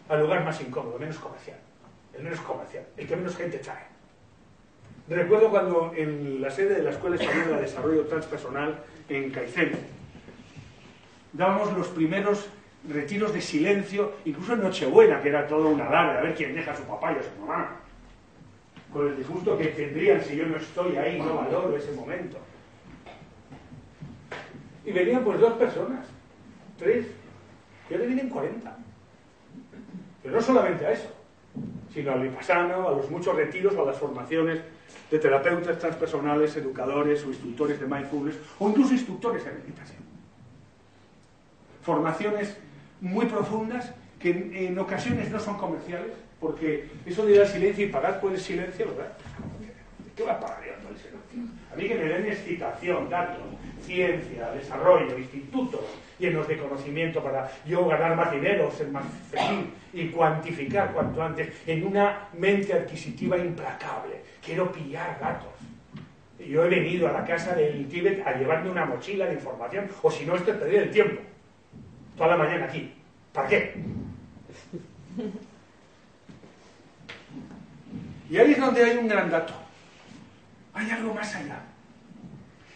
[0.09, 1.57] al lugar más incómodo, menos comercial,
[2.13, 3.91] el menos comercial, el que menos gente trae.
[5.09, 9.71] Recuerdo cuando en la sede de la Escuela Española de Desarrollo Transpersonal en Caicén,
[11.33, 12.47] dábamos los primeros
[12.87, 16.71] retiros de silencio, incluso en Nochebuena, que era todo una alarde, a ver quién deja
[16.71, 17.81] a su papá y a su mamá,
[18.91, 22.37] con el disgusto que tendrían si yo no estoy ahí, no valoro ese momento.
[24.85, 26.05] Y venían pues dos personas,
[26.77, 27.07] tres,
[27.89, 28.77] y ahora vienen 40.
[30.23, 31.09] Pero no solamente a eso,
[31.93, 34.61] sino al Vipassana, a los muchos retiros o a las formaciones
[35.09, 40.01] de terapeutas transpersonales, educadores o instructores de mindfulness, o incluso instructores de meditación.
[41.81, 42.57] Formaciones
[43.01, 47.89] muy profundas que en, ocasiones no son comerciales, porque eso de ir al silencio y
[47.89, 49.13] pagar por el silencio, ¿verdad?
[50.03, 51.55] ¿De qué va a pagar yo todo el silencio?
[51.71, 53.43] A mí que me den excitación, datos,
[53.85, 55.81] ciencia, desarrollo, institutos
[56.19, 61.49] llenos de conocimiento para yo ganar más dinero, ser más feliz y cuantificar cuanto antes
[61.65, 64.21] en una mente adquisitiva implacable.
[64.43, 65.49] Quiero pillar datos.
[66.39, 70.09] Yo he venido a la casa del Tíbet a llevarme una mochila de información, o
[70.09, 71.21] si no, esto es perder el tiempo.
[72.17, 72.93] Toda la mañana aquí.
[73.31, 73.73] ¿Para qué?
[78.31, 79.53] Y ahí es donde hay un gran dato.
[80.73, 81.63] Hay algo más allá.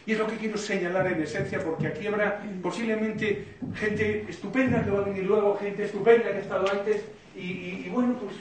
[0.06, 4.92] Y es lo que quiero señalar en esencia, porque aquí habrá posiblemente gente estupenda que
[4.92, 8.36] va a venir luego, gente estupenda que ha estado antes, y, bueno, pues,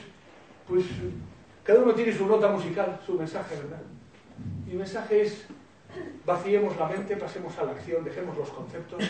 [0.67, 0.85] pues
[1.63, 3.81] cada uno tiene su nota musical, su mensaje, ¿verdad?
[4.67, 5.45] Y el mensaje es,
[6.25, 9.03] vaciemos la mente, pasemos a la acción, dejemos los conceptos,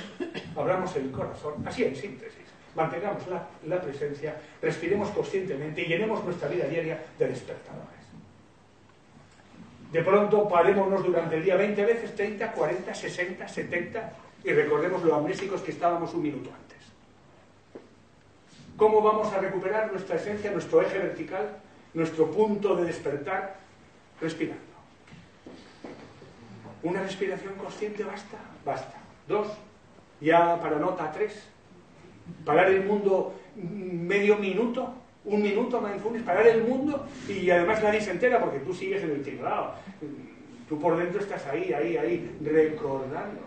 [0.55, 2.44] abramos el corazón, así en síntesis,
[2.75, 7.95] mantengamos la, presencia, respiremos conscientemente y llenemos nuestra vida diaria de despertadores.
[9.91, 15.15] De pronto parémonos durante el día 20 veces, 30, 40, 60, 70 y recordemos lo
[15.15, 16.65] amnésicos que estábamos un minuto antes.
[18.75, 21.57] ¿Cómo vamos a recuperar nuestra esencia, nuestro eje vertical,
[21.93, 23.55] nuestro punto de despertar?
[24.19, 24.61] Respirando.
[26.83, 28.97] Una respiración consciente basta, basta.
[29.27, 29.47] Dos,
[30.19, 31.47] ya para nota tres,
[32.43, 34.93] parar el mundo medio minuto
[35.25, 39.11] un minuto mindfulness, parar el mundo y además nadie se entera porque tú sigues en
[39.11, 39.73] el tinglado.
[40.69, 43.41] Tú por dentro estás ahí, ahí, ahí, recordando.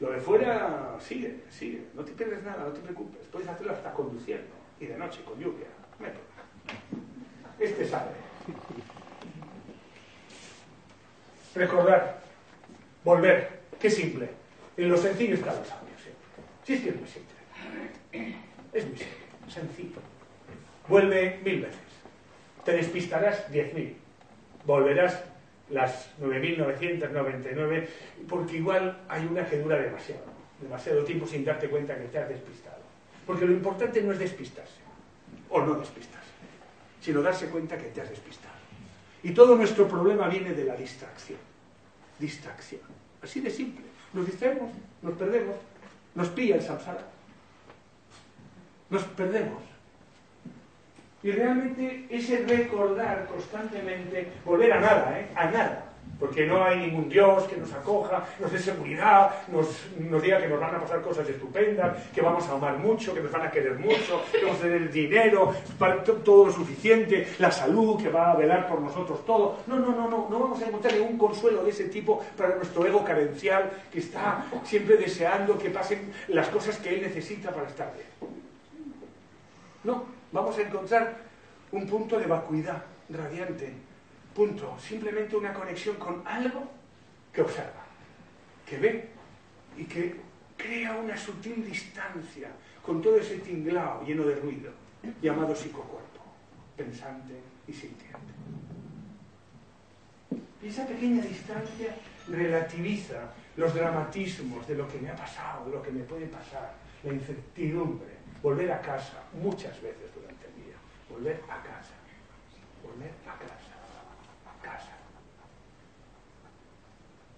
[0.00, 1.84] Lo de fuera sigue, sigue.
[1.94, 3.26] No te pierdes nada, no te preocupes.
[3.30, 5.66] Puedes hacerlo hasta conduciendo y de noche con lluvia.
[7.58, 8.10] Este sabe.
[11.54, 12.22] Recordar,
[13.04, 13.62] volver.
[13.78, 14.30] Qué simple.
[14.76, 15.92] En lo sencillo está lo sabio
[16.64, 17.31] Sí, es que es muy simple.
[18.72, 19.16] Es muy simple,
[19.48, 20.00] sencillo.
[20.88, 21.80] Vuelve mil veces.
[22.64, 23.96] Te despistarás diez mil.
[24.64, 25.22] Volverás
[25.70, 27.88] las 9.999
[28.28, 30.22] porque igual hay una que dura demasiado,
[30.60, 32.82] demasiado tiempo sin darte cuenta que te has despistado.
[33.26, 34.80] Porque lo importante no es despistarse
[35.48, 36.30] o no despistarse,
[37.00, 38.54] sino darse cuenta que te has despistado.
[39.22, 41.38] Y todo nuestro problema viene de la distracción.
[42.18, 42.82] Distracción.
[43.22, 43.84] Así de simple.
[44.12, 44.70] Nos distraemos,
[45.00, 45.56] nos perdemos,
[46.14, 47.11] nos pilla el samsara.
[48.92, 49.62] Nos perdemos.
[51.22, 55.28] Y realmente ese recordar constantemente, volver a nada, ¿eh?
[55.34, 55.84] a nada,
[56.20, 60.48] porque no hay ningún Dios que nos acoja, nos dé seguridad, nos, nos, diga que
[60.48, 63.50] nos van a pasar cosas estupendas, que vamos a amar mucho, que nos van a
[63.50, 65.54] querer mucho, que vamos a tener dinero,
[66.22, 69.60] todo lo suficiente, la salud, que va a velar por nosotros todo.
[69.68, 72.84] No, no, no, no, no vamos a encontrar ningún consuelo de ese tipo para nuestro
[72.84, 77.90] ego carencial que está siempre deseando que pasen las cosas que él necesita para estar
[77.94, 78.41] bien.
[79.84, 81.16] No, vamos a encontrar
[81.72, 83.72] un punto de vacuidad radiante.
[84.34, 84.76] Punto.
[84.78, 86.64] Simplemente una conexión con algo
[87.32, 87.84] que observa,
[88.66, 89.08] que ve
[89.76, 90.20] y que
[90.56, 92.50] crea una sutil distancia
[92.84, 94.70] con todo ese tinglao lleno de ruido
[95.20, 96.22] llamado psicocuerpo,
[96.76, 97.34] pensante
[97.66, 98.32] y sintiente.
[100.62, 101.96] Y esa pequeña distancia
[102.28, 106.74] relativiza los dramatismos de lo que me ha pasado, de lo que me puede pasar,
[107.02, 110.74] la incertidumbre, volver a casa muchas veces durante el día,
[111.08, 111.94] volver a casa,
[112.82, 113.72] volver a casa,
[114.46, 114.92] a casa.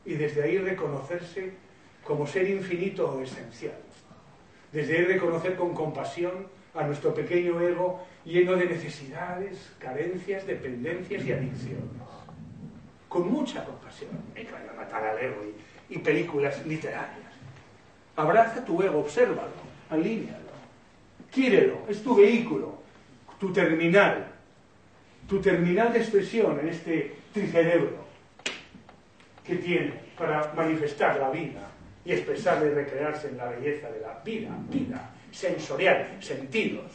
[0.05, 1.53] Y desde ahí reconocerse
[2.03, 3.79] como ser infinito o esencial.
[4.73, 11.33] Desde ahí reconocer con compasión a nuestro pequeño ego lleno de necesidades, carencias, dependencias y
[11.33, 11.85] adicciones.
[13.09, 14.11] Con mucha compasión.
[14.35, 15.37] Me van a matar al ego
[15.89, 17.33] y, películas literarias.
[18.17, 19.53] Abraza tu ego, obsérvalo,
[19.89, 20.44] alínealo
[21.35, 22.79] Quírelo, es tu vehículo,
[23.41, 24.25] tu terminal,
[25.29, 28.05] tu terminal de expresión en este tricerebro
[29.45, 31.69] que tiene para manifestar la vida
[32.05, 36.93] y expresar y recrearse en la belleza de la vida, vida, sensorial, sentidos,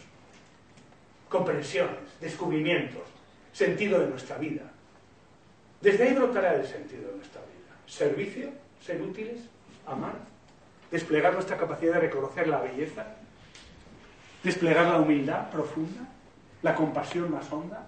[1.28, 3.04] comprensiones, descubrimientos,
[3.52, 4.71] sentido de nuestra vida.
[5.82, 7.75] Desde ahí brotará el sentido de nuestra vida.
[7.86, 9.41] Servicio, ser útiles,
[9.86, 10.15] amar,
[10.89, 13.18] desplegar nuestra capacidad de reconocer la belleza
[14.43, 16.02] desplegar la humildad profunda,
[16.62, 17.86] la compasión más honda,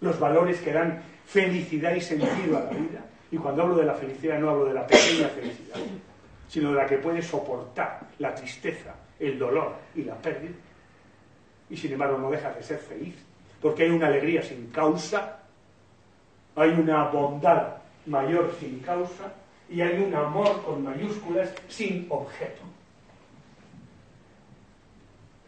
[0.00, 3.00] los valores que dan felicidad y sentido a la vida.
[3.30, 5.76] Y cuando hablo de la felicidad no hablo de la pequeña felicidad,
[6.48, 10.54] sino de la que puede soportar la tristeza, el dolor y la pérdida.
[11.70, 13.14] Y sin embargo no deja de ser feliz,
[13.60, 15.40] porque hay una alegría sin causa,
[16.54, 19.32] hay una bondad mayor sin causa
[19.68, 22.62] y hay un amor con mayúsculas sin objeto.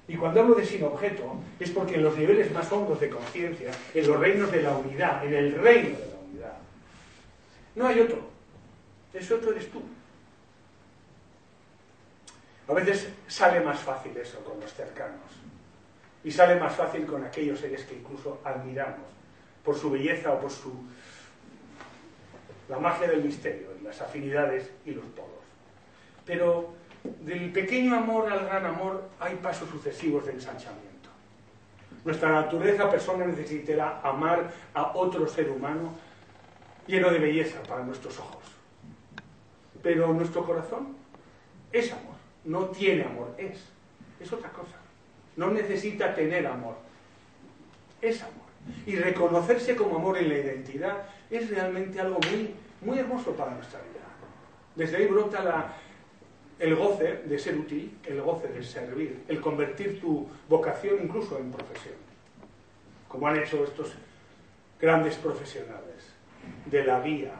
[0.08, 3.72] Y cuando hablo de sin objeto, es porque en los niveles más hondos de conciencia,
[3.92, 6.58] en los reinos de la unidad, en el reino de la unidad,
[7.74, 8.18] no hay otro.
[9.12, 9.82] Ese otro eres tú.
[12.68, 15.20] A veces sale más fácil eso con los cercanos.
[16.22, 19.06] Y sale más fácil con aquellos seres que incluso admiramos
[19.64, 20.72] por su belleza o por su
[22.68, 25.30] la magia del misterio, las afinidades y los polos.
[26.24, 26.74] Pero
[27.20, 31.10] del pequeño amor al gran amor hay pasos sucesivos de ensanchamiento.
[32.04, 35.92] Nuestra naturaleza persona necesitará amar a otro ser humano
[36.86, 38.44] lleno de belleza para nuestros ojos.
[39.82, 40.96] Pero nuestro corazón
[41.72, 42.14] es amor,
[42.44, 43.64] no tiene amor, es.
[44.20, 44.76] Es otra cosa.
[45.36, 46.76] No necesita tener amor,
[48.00, 48.46] es amor.
[48.86, 53.80] Y reconocerse como amor en la identidad es realmente algo muy, muy hermoso para nuestra
[53.80, 54.00] vida.
[54.74, 55.72] Desde ahí brota la,
[56.58, 61.52] el goce de ser útil, el goce de servir, el convertir tu vocación incluso en
[61.52, 61.96] profesión,
[63.08, 63.92] como han hecho estos
[64.80, 66.12] grandes profesionales
[66.66, 67.34] de la vía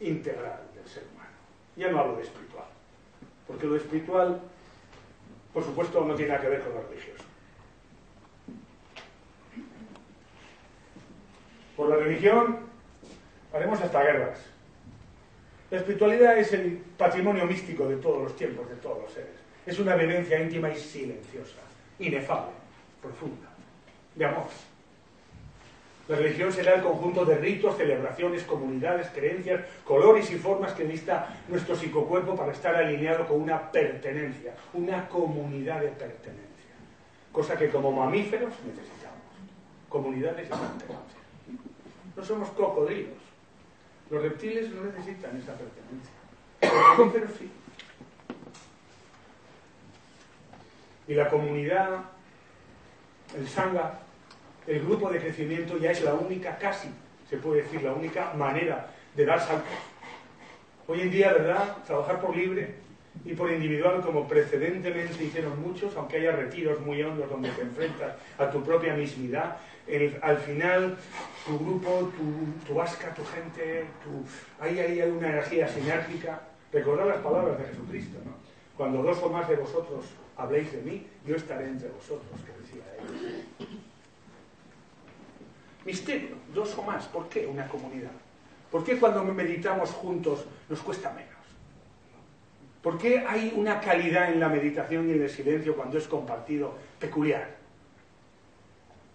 [0.00, 1.30] integral del ser humano.
[1.76, 2.66] Ya no hablo de espiritual,
[3.46, 4.40] porque lo espiritual,
[5.52, 7.24] por supuesto, no tiene nada que ver con lo religioso.
[11.76, 12.60] Por la religión
[13.52, 14.38] haremos hasta guerras,
[15.76, 19.36] la espiritualidad es el patrimonio místico de todos los tiempos, de todos los seres.
[19.66, 21.58] Es una vivencia íntima y silenciosa,
[21.98, 22.52] inefable,
[23.02, 23.48] profunda,
[24.14, 24.46] de amor.
[26.08, 31.36] La religión será el conjunto de ritos, celebraciones, comunidades, creencias, colores y formas que necesita
[31.48, 36.72] nuestro psicocuerpo para estar alineado con una pertenencia, una comunidad de pertenencia.
[37.32, 39.20] Cosa que como mamíferos necesitamos.
[39.90, 41.20] Comunidades de pertenencia.
[42.16, 43.25] No somos cocodrilos,
[44.10, 46.12] los reptiles no necesitan esa pertenencia.
[47.38, 47.50] Sí.
[51.08, 52.00] Y la comunidad,
[53.36, 54.00] el sangha,
[54.66, 56.88] el grupo de crecimiento ya es la única, casi
[57.28, 59.72] se puede decir, la única manera de dar saltos.
[60.86, 61.76] Hoy en día, ¿verdad?
[61.86, 62.74] Trabajar por libre
[63.24, 68.14] y por individual, como precedentemente hicieron muchos, aunque haya retiros muy hondos donde te enfrentas
[68.38, 69.56] a tu propia mismidad,
[70.22, 70.96] al final
[71.46, 76.40] tu grupo, tu, tu asca, tu gente, tu, ahí, hay una energía sinérgica.
[76.72, 78.32] Recordad las palabras de Jesucristo, ¿no?
[78.76, 80.04] Cuando dos o más de vosotros
[80.36, 83.44] habléis de mí, yo estaré entre vosotros, que decía él.
[85.84, 87.06] Misterio, dos o más.
[87.06, 88.10] ¿Por qué una comunidad?
[88.70, 91.30] ¿Por qué cuando meditamos juntos nos cuesta menos?
[92.82, 96.74] ¿Por qué hay una calidad en la meditación y en el silencio cuando es compartido
[96.98, 97.56] peculiar,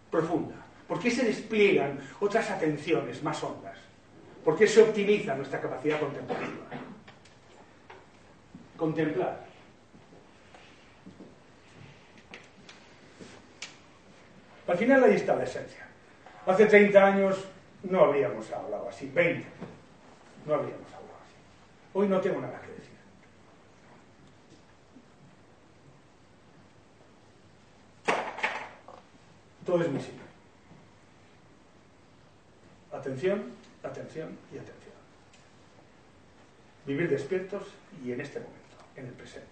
[0.10, 0.61] profunda?
[0.91, 3.77] ¿Por qué se despliegan otras atenciones más hondas?
[4.43, 6.65] ¿Por qué se optimiza nuestra capacidad contemplativa?
[8.75, 9.45] Contemplar.
[14.67, 15.88] Al final ahí está la esencia.
[16.45, 17.45] Hace 30 años
[17.84, 19.47] no habríamos hablado así, 20,
[20.45, 21.36] no habríamos hablado así.
[21.93, 22.97] Hoy no tengo nada que decir.
[29.65, 30.20] Todo es muy simple.
[32.91, 34.91] Atención, atención y atención.
[36.86, 37.63] Vivir despiertos
[38.04, 39.47] y en este momento, en el presente.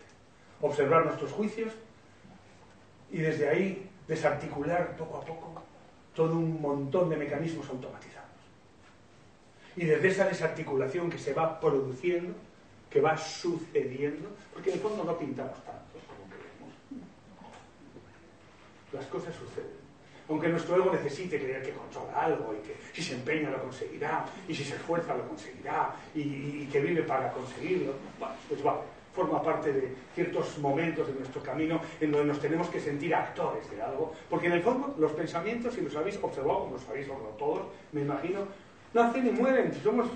[0.61, 1.73] Observar nuestros juicios
[3.11, 5.63] y desde ahí desarticular poco a poco
[6.15, 8.27] todo un montón de mecanismos automatizados.
[9.77, 12.33] Y desde esa desarticulación que se va produciendo,
[12.89, 16.73] que va sucediendo, porque en el fondo no pintamos tanto como creemos,
[18.91, 19.78] las cosas suceden
[20.29, 24.25] aunque nuestro ego necesite creer que controla algo y que si se empeña lo conseguirá,
[24.47, 27.93] y si se esfuerza lo conseguirá, y, que vive para conseguirlo,
[28.47, 28.81] pues vale,
[29.13, 33.69] forma parte de ciertos momentos de nuestro camino en donde nos tenemos que sentir actores
[33.71, 37.09] de algo, porque en el fondo los pensamientos, si los habéis observado, como los habéis
[37.09, 37.61] observado todos,
[37.91, 38.41] me imagino,
[38.93, 40.07] nacen y mueren, somos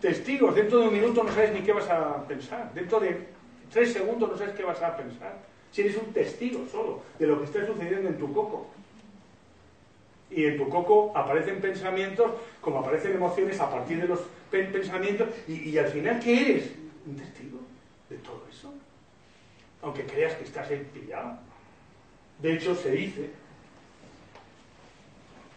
[0.00, 3.28] testigos, dentro de un minuto no sabes ni qué vas a pensar, dentro de
[3.70, 5.36] tres segundos no sabes qué vas a pensar,
[5.70, 8.66] si eres un testigo solo de lo que está sucediendo en tu coco
[10.30, 15.76] y en tu coco aparecen pensamientos como aparecen emociones a partir de los pensamientos y,
[15.76, 16.70] al final ¿qué eres?
[17.06, 17.58] Un testigo
[18.08, 18.72] de todo eso.
[19.82, 21.38] Aunque creas que estás pillado.
[22.38, 23.30] De hecho se dice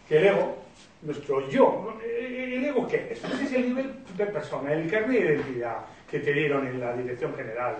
[0.08, 0.56] que el ego,
[1.02, 3.24] nuestro yo, ¿el ego qué es?
[3.24, 5.78] Ese es el nivel de persona, el carne de identidad
[6.10, 7.76] que te dieron en la Dirección General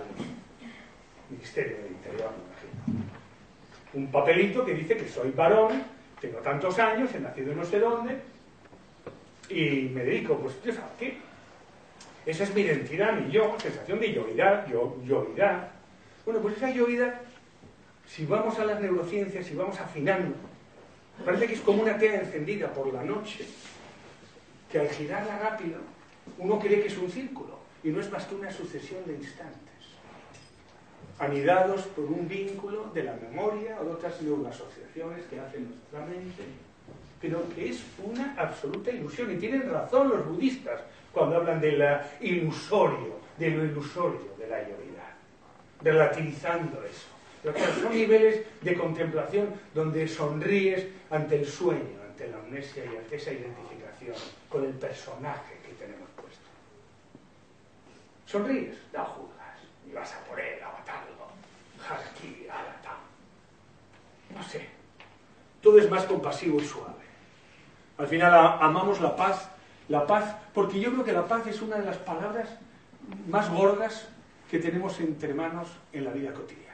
[1.29, 3.05] Ministerio del Interior, me imagino.
[3.93, 5.94] Un papelito que dice que soy varón
[6.25, 8.17] tengo tantos años, he nacido no sé dónde,
[9.49, 11.17] y me dedico, pues, ¿a qué?
[12.25, 15.69] Esa es mi identidad, mi yo, sensación de yoidad, yo, yoidad.
[16.25, 17.21] Bueno, pues esa yoidad,
[18.07, 20.35] si vamos a las neurociencias, si vamos afinando,
[21.23, 23.45] parece que es como una tela encendida por la noche,
[24.71, 25.79] que al girarla rápido,
[26.39, 29.74] uno cree que es un círculo, y no es más que una sucesión de instantes,
[31.19, 36.43] anidados por un vínculo de la memoria o de otras asociaciones que hace nuestra mente,
[37.21, 39.31] pero que es una absoluta ilusión.
[39.31, 44.57] Y tienen razón los budistas cuando hablan de la ilusorio, de lo ilusorio de la
[44.57, 45.13] realidad,
[45.81, 47.07] relativizando eso.
[47.41, 53.15] Pero son niveles de contemplación donde sonríes ante el sueño, ante la amnesia y ante
[53.15, 54.15] esa identificación
[54.49, 56.41] con el personaje que tenemos puesto.
[58.25, 59.34] Sonríes, juzgas y
[59.95, 61.27] vas a por él, a matarlo.
[61.87, 62.97] Haraki, alata.
[64.35, 64.67] No sé.
[65.61, 67.05] Todo es más compasivo y suave.
[67.97, 69.49] Al final amamos la paz,
[69.87, 72.49] la paz, porque yo creo que la paz es una de las palabras
[73.27, 74.09] más gordas
[74.51, 76.65] que tenemos entre manos en la vida cotidiana.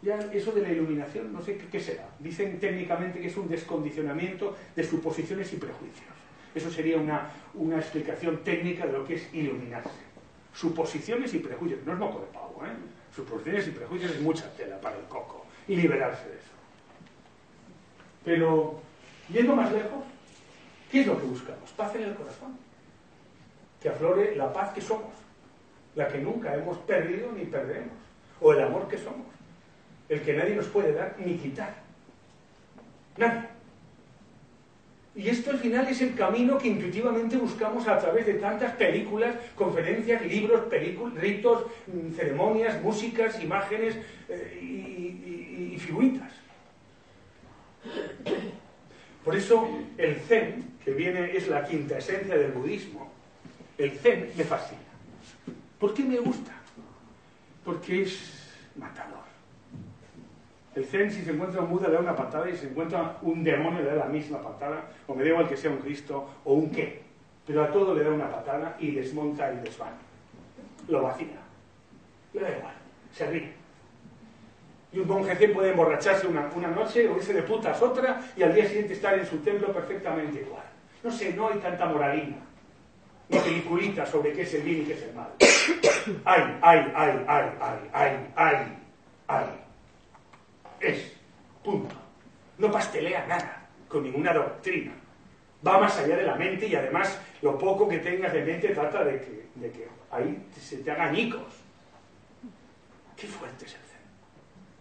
[0.00, 2.08] Ya eso de la iluminación, no sé qué, será.
[2.18, 6.10] Dicen técnicamente que es un descondicionamiento de suposiciones y prejuicios.
[6.54, 10.11] Eso sería una, una explicación técnica de lo que es iluminarse.
[10.54, 11.80] Suposiciones y prejuicios.
[11.84, 12.70] No es moco de pavo, ¿eh?
[13.14, 15.46] Suposiciones y prejuicios es mucha tela para el coco.
[15.68, 16.52] Y liberarse de eso.
[18.24, 18.80] Pero,
[19.28, 20.04] yendo más lejos,
[20.90, 21.70] ¿qué es lo que buscamos?
[21.70, 22.56] Paz en el corazón.
[23.80, 25.12] Que aflore la paz que somos.
[25.94, 27.96] La que nunca hemos perdido ni perderemos.
[28.40, 29.32] O el amor que somos
[30.12, 31.74] el que nadie nos puede dar ni quitar.
[33.16, 33.48] Nadie.
[35.14, 39.36] Y esto al final es el camino que intuitivamente buscamos a través de tantas películas,
[39.54, 40.62] conferencias, libros,
[41.16, 43.96] ritos, mm, ceremonias, músicas, imágenes
[44.28, 46.32] eh, y, y figuritas.
[49.24, 53.12] Por eso el zen, que viene, es la quinta esencia del budismo,
[53.78, 54.80] el zen me fascina.
[55.78, 56.52] ¿Por qué me gusta?
[57.64, 58.18] Porque es
[58.76, 59.21] matador.
[60.74, 63.44] El Zen, si se encuentra un Buda, le da una patada y se encuentra un
[63.44, 66.54] demonio, le da la misma patada, o me da igual que sea un Cristo o
[66.54, 67.02] un qué,
[67.46, 69.98] pero a todo le da una patada y desmonta y desvana.
[70.88, 71.40] Lo vacila.
[72.32, 72.74] Le da igual,
[73.12, 73.52] se ríe.
[74.92, 78.42] Y un monje Zen puede emborracharse una, una noche o irse de putas otra y
[78.42, 80.64] al día siguiente estar en su templo perfectamente igual.
[81.02, 82.36] No sé, no hay tanta moralina,
[83.28, 85.28] ni peliculita sobre qué es el bien y qué es el mal.
[86.24, 88.56] Ay, ay, ay, ay, ay, ay, ay,
[89.28, 89.61] ay
[90.82, 91.12] es.
[91.62, 91.94] Punto.
[92.58, 94.92] No pastelea nada con ninguna doctrina.
[95.66, 99.04] Va más allá de la mente y además lo poco que tengas de mente trata
[99.04, 101.42] de que, de que ahí se te hagan añicos.
[103.16, 104.00] Qué fuerte es el Zen.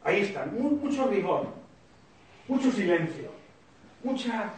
[0.04, 1.48] Ahí está, mucho rigor,
[2.48, 3.32] mucho silencio,
[4.04, 4.54] mucha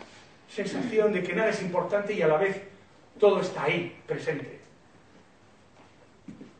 [0.47, 2.61] sensación de que nada es importante y a la vez
[3.19, 4.59] todo está ahí, presente.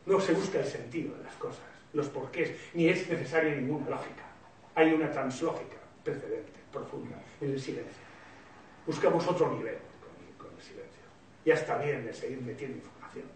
[0.04, 1.64] No se busca el sentido de las cosas,
[1.94, 4.23] los porqués, ni es necesaria ninguna lógica
[4.74, 8.02] hay una translógica precedente, profunda, en el silencio.
[8.86, 9.78] Buscamos otro nivel
[10.38, 11.02] con, el silencio.
[11.44, 13.26] Ya está bien de seguir metiendo información.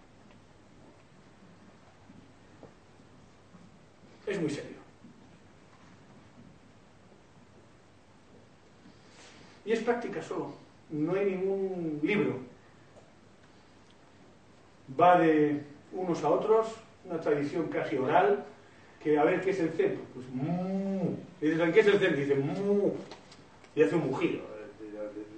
[4.27, 4.77] Es muy serio.
[9.65, 10.53] Y es práctica solo.
[10.91, 12.39] No hay ningún libro.
[14.99, 15.63] Va de
[15.93, 16.75] unos a otros,
[17.05, 18.45] una tradición casi oral,
[19.03, 20.01] que a ver qué es el Zen.
[20.15, 20.88] Pues mmm.
[21.73, 22.17] ¿Qué es el Zen?
[22.17, 22.93] Dice mmm.
[23.75, 24.43] Y hace un mugido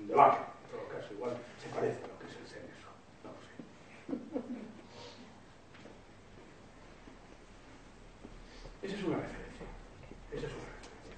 [0.06, 0.52] de, vaca.
[0.64, 2.88] En todo caso, igual se parece a lo que es el Zen eso.
[3.24, 3.52] No lo sé.
[8.86, 9.66] Esa es una referencia.
[10.32, 11.16] Esa es una referencia.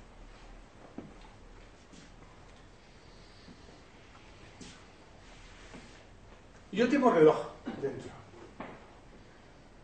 [6.72, 7.48] Yo tengo reloj
[7.80, 8.10] dentro.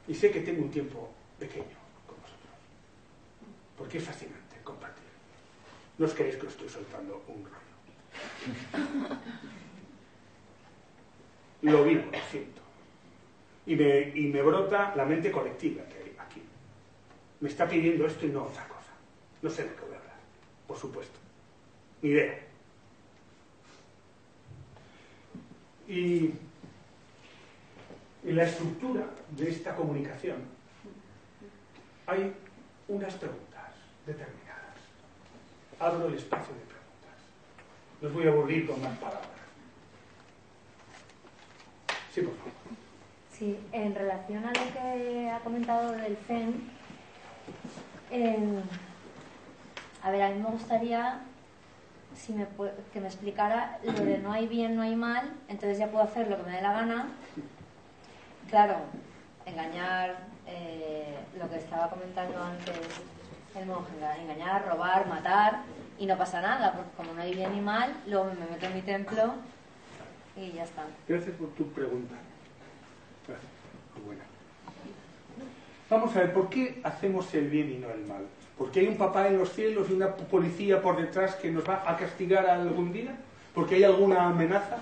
[0.07, 1.79] Y sé que tengo un tiempo pequeño
[3.79, 4.38] porque es fascinante.
[5.99, 9.19] No os creéis que os estoy soltando un rollo.
[11.63, 12.63] Lo vivo, lo siento.
[13.67, 16.43] Y me, y me brota la mente colectiva que hay aquí.
[17.41, 18.93] Me está pidiendo esto y no otra cosa.
[19.43, 20.17] No sé de qué voy a hablar,
[20.67, 21.19] por supuesto.
[22.01, 22.39] Ni idea.
[25.89, 26.31] Y
[28.25, 30.37] en la estructura de esta comunicación
[32.07, 32.33] hay
[32.89, 33.73] unas preguntas
[34.07, 34.48] determinadas.
[35.81, 37.19] Abro el espacio de preguntas.
[38.01, 39.29] Los voy a aburrir con más palabras.
[42.13, 42.53] Sí, por favor.
[43.33, 46.69] Sí, en relación a lo que ha comentado del Zen,
[50.03, 51.21] a ver, a mí me gustaría
[52.17, 52.47] si me,
[52.93, 56.29] que me explicara lo de no hay bien, no hay mal, entonces ya puedo hacer
[56.29, 57.09] lo que me dé la gana.
[58.51, 58.77] Claro,
[59.47, 62.75] engañar, eh, lo que estaba comentando antes
[63.67, 65.63] monje, engañar, robar, matar,
[65.99, 68.75] y no pasa nada, porque como no hay bien ni mal, luego me meto en
[68.75, 69.35] mi templo
[70.37, 70.85] y ya está.
[71.09, 72.15] Gracias por tu pregunta.
[73.27, 73.51] Gracias.
[73.97, 74.23] Muy buena.
[75.91, 78.27] Vamos a ver, ¿por qué hacemos el bien y no el mal?
[78.57, 81.83] ¿Porque hay un papá en los cielos y una policía por detrás que nos va
[81.87, 83.17] a castigar algún día?
[83.55, 84.79] ¿Porque hay alguna amenaza?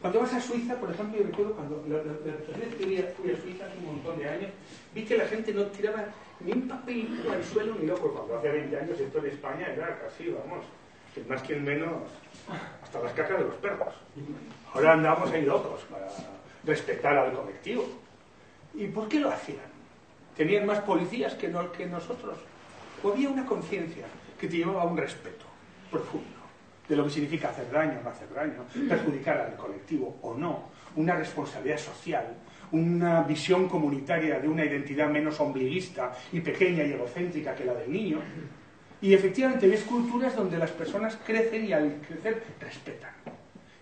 [0.00, 3.66] Cuando vas a Suiza, por ejemplo, yo recuerdo cuando la, vez que fui a Suiza
[3.66, 4.50] hace un montón de años,
[4.94, 6.06] vi que la gente no tiraba
[6.40, 8.10] ni un papel al suelo ni loco.
[8.10, 10.64] Cuando hace 20 años esto en España era casi, vamos,
[11.28, 11.92] más que menos,
[12.82, 13.94] hasta las cacas de los perros.
[14.72, 16.08] Ahora andamos ahí locos para
[16.64, 17.86] respetar al colectivo.
[18.72, 19.68] ¿Y por qué lo hacían?
[20.34, 22.38] ¿Tenían más policías que, que nosotros?
[23.02, 24.06] ¿O había una conciencia
[24.38, 25.44] que te llevaba a un respeto
[25.90, 26.39] profundo?
[26.90, 30.70] De lo que significa hacer daño o no hacer daño, perjudicar al colectivo o no,
[30.96, 32.26] una responsabilidad social,
[32.72, 37.92] una visión comunitaria de una identidad menos ombliguista y pequeña y egocéntrica que la del
[37.92, 38.18] niño.
[39.00, 43.12] Y efectivamente ves culturas donde las personas crecen y al crecer respetan.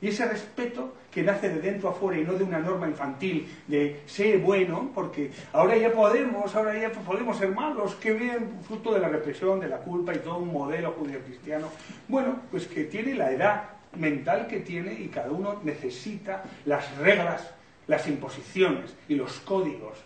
[0.00, 3.48] Y ese respeto que nace de dentro a fuera y no de una norma infantil
[3.66, 8.94] de ser bueno, porque ahora ya podemos, ahora ya podemos ser malos, que bien, fruto
[8.94, 11.68] de la represión, de la culpa y todo un modelo judeocristiano,
[12.06, 13.64] bueno, pues que tiene la edad
[13.96, 17.50] mental que tiene y cada uno necesita las reglas,
[17.88, 19.98] las imposiciones y los códigos,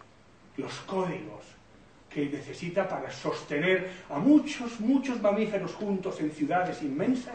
[0.57, 1.43] los códigos
[2.09, 7.34] que necesita para sostener a muchos, muchos mamíferos juntos en ciudades inmensas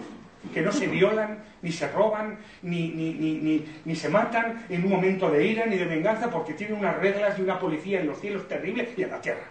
[0.53, 2.89] que no se violan, ni se roban, ni,
[3.85, 7.37] ni, se matan en un momento de ira ni de venganza porque tienen unas reglas
[7.37, 9.45] y una policía en los cielos terribles y en la tierra.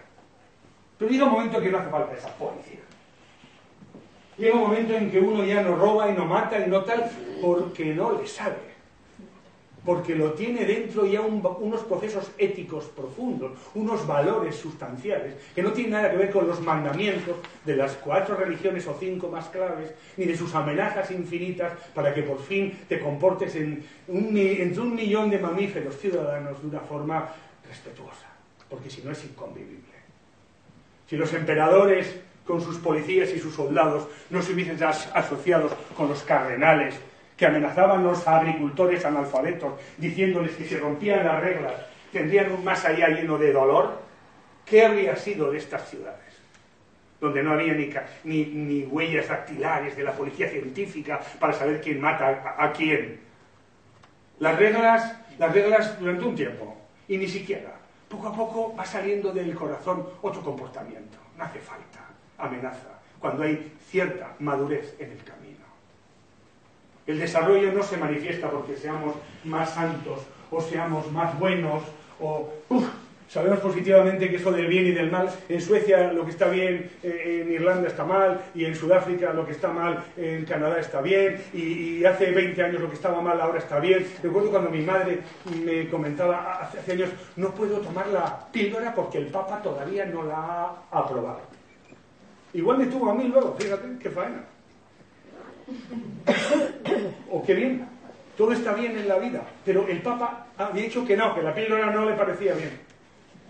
[0.97, 2.79] Pero llega un momento en que no hace falta esa policía.
[4.37, 7.09] Llega un momento en que uno ya no roba y no mata y no tal
[7.41, 8.76] porque no le sabe
[9.87, 15.93] porque lo tiene dentro ya unos procesos éticos profundos, unos valores sustanciales, que no tienen
[15.93, 20.25] nada que ver con los mandamientos de las cuatro religiones o cinco más claves, ni
[20.25, 25.39] de sus amenazas infinitas para que por fin te comportes en entre un millón de
[25.39, 27.33] mamíferos ciudadanos de una forma
[27.65, 28.27] respetuosa,
[28.69, 29.95] porque si no es inconvivible.
[31.09, 32.13] Si los emperadores
[32.45, 36.95] con sus policías y sus soldados no se hubiesen asociados con los cardenales
[37.37, 41.73] que amenazaban los agricultores analfabetos, diciéndoles que si rompían las reglas
[42.11, 44.01] tendrían un más allá lleno de dolor,
[44.65, 46.17] ¿qué habría sido de estas ciudades?
[47.21, 52.55] Donde no había ni, ni, huellas dactilares de la policía científica para saber quién mata
[52.57, 53.19] a, a quién.
[54.39, 56.77] Las reglas, las reglas durante un tiempo,
[57.07, 57.73] y ni siquiera.
[58.09, 61.17] Poco a poco va saliendo del corazón otro comportamiento.
[61.37, 61.99] No hace falta
[62.37, 65.36] amenaza cuando hay cierta madurez en el camino.
[67.07, 70.19] El desarrollo no se manifiesta porque seamos más santos
[70.51, 71.83] o seamos más buenos
[72.19, 72.53] o...
[73.29, 76.89] sabemos positivamente que eso del bien y del mal, en Suecia lo que está bien,
[77.03, 81.01] eh, en Irlanda está mal, y en Sudáfrica lo que está mal, en Canadá está
[81.01, 84.07] bien, y, hace 20 años lo que estaba mal ahora está bien.
[84.23, 85.19] Recuerdo cuando mi madre
[85.65, 90.37] me comentaba hace años, no puedo tomar la píldora porque el Papa todavía no la
[90.37, 91.41] ha aprobado.
[92.53, 94.56] Igual me tuvo a mí luego, fíjate, qué faena.
[97.31, 97.87] o qué bien,
[98.37, 101.53] todo está bien en la vida, pero el Papa había dicho que no, que la
[101.53, 102.71] píldora no le parecía bien,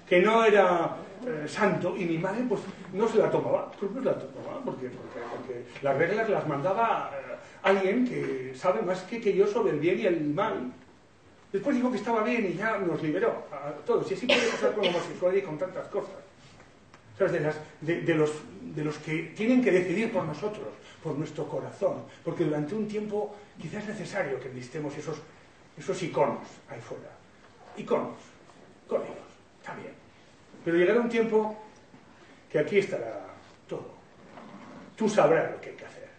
[0.07, 0.95] que no era
[1.25, 2.61] eh, santo, y mi madre pues
[2.93, 7.11] no se la tomaba, pues no se la tomaba, porque, porque, las reglas las mandaba
[7.13, 10.71] eh, alguien que sabe más que, que yo sobre el bien y el mal.
[11.51, 14.73] Después dijo que estaba bien y ya nos liberó a todos, y así puede pasar
[14.73, 16.26] con la homosexualidad y con tantas cosas.
[17.17, 20.67] De, los, de los que tienen que decidir por nosotros,
[21.01, 25.17] por nuestro corazón, porque durante un tiempo quizás es necesario que listemos esos,
[25.75, 27.09] esos iconos ahí fuera.
[27.75, 28.17] Iconos,
[28.87, 29.17] códigos,
[29.59, 29.93] está bien.
[30.63, 31.57] Pero llegará un tiempo
[32.51, 33.25] que aquí estará
[33.67, 33.87] todo.
[34.95, 36.09] Tú sabrás lo que hay que hacer.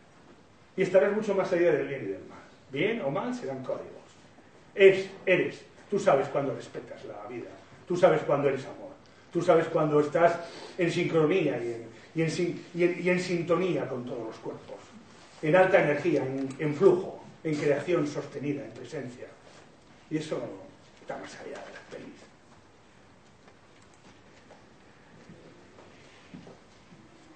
[0.77, 2.39] Y estarás mucho más allá del bien y del mal.
[2.71, 3.89] Bien o mal serán códigos.
[4.75, 5.65] Es, eres.
[5.91, 7.51] Tú sabes cuándo respetas la vida.
[7.87, 8.78] Tú sabes cuándo eres amor.
[9.33, 10.39] Tú sabes cuando estás
[10.79, 11.61] en sincronía
[12.15, 14.77] y en, sintonía con todos los cuerpos,
[15.43, 16.25] en alta energía,
[16.59, 19.27] en, flujo, en creación sostenida, en presencia.
[20.11, 20.41] Y eso
[21.01, 22.15] está más allá de la feliz.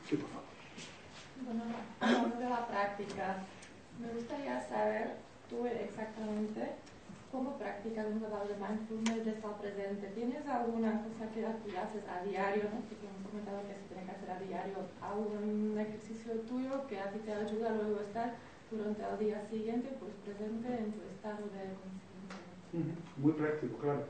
[0.09, 0.45] Sí, por favor.
[1.45, 1.63] Bueno,
[2.01, 3.37] hablando de la práctica,
[4.01, 5.17] me gustaría saber
[5.51, 6.73] tú exactamente
[7.33, 10.07] ¿Cómo practicas un grado de mindfulness de estar presente?
[10.15, 12.65] ¿Tienes alguna cosa que haces a diario?
[12.65, 12.85] ¿no?
[12.85, 17.11] Que hemos comentado que se tiene que hacer a diario algún ejercicio tuyo que a
[17.11, 18.35] ti te ayuda luego a estar
[18.71, 23.03] durante el día siguiente pues presente en tu estado de conciencia.
[23.17, 24.05] Muy práctico, claro.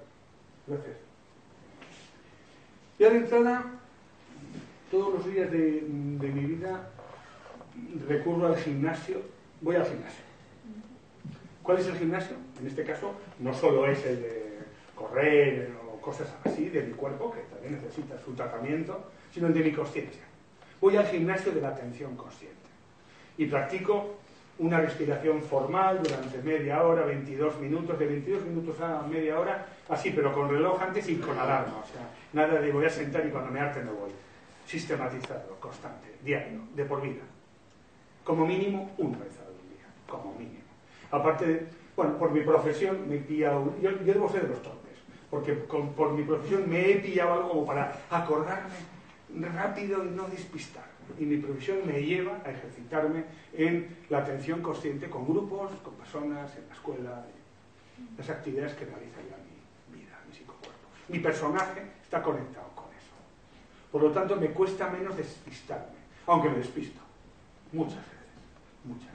[0.67, 0.97] Gracias.
[2.99, 3.71] Ya de entrada,
[4.91, 6.91] todos los días de, de mi vida
[8.09, 9.23] recurro al gimnasio,
[9.61, 10.32] voy al gimnasio
[11.63, 12.37] ¿Cuál es el gimnasio?
[12.61, 14.59] En este caso, no solo es el de
[14.95, 19.61] correr o cosas así de mi cuerpo, que también necesita su tratamiento, sino el de
[19.61, 20.23] mi conciencia.
[20.81, 22.57] Voy al gimnasio de la atención consciente
[23.39, 24.17] y practico
[24.59, 30.11] una respiración formal durante media hora, 22 minutos, de 22 minutos a media hora, así,
[30.11, 31.79] pero con reloj antes y con alarma.
[31.79, 34.11] O sea, nada de voy a sentar y cuando me arte me voy.
[34.67, 37.23] Sistematizado, constante, diario, de por vida.
[38.25, 40.62] Como mínimo una vez al día, como mínimo.
[41.13, 44.97] Aparte, de, bueno, por mi profesión me he pillado, yo, debo ser de los torpes,
[45.31, 48.75] porque por mi profesión me he pillado algo como para acordarme
[49.55, 50.91] rápido y no despistar.
[51.19, 56.57] Y mi profesión me lleva a ejercitarme en la atención consciente con grupos, con personas,
[56.57, 57.25] en la escuela,
[58.17, 59.37] las actividades que realiza ya
[59.91, 60.89] mi vida, mi psicocuerpo.
[61.09, 63.13] Mi personaje está conectado con eso.
[63.91, 67.01] Por lo tanto, me cuesta menos despistarme, aunque me despisto.
[67.73, 68.33] Muchas veces,
[68.85, 69.12] muchas.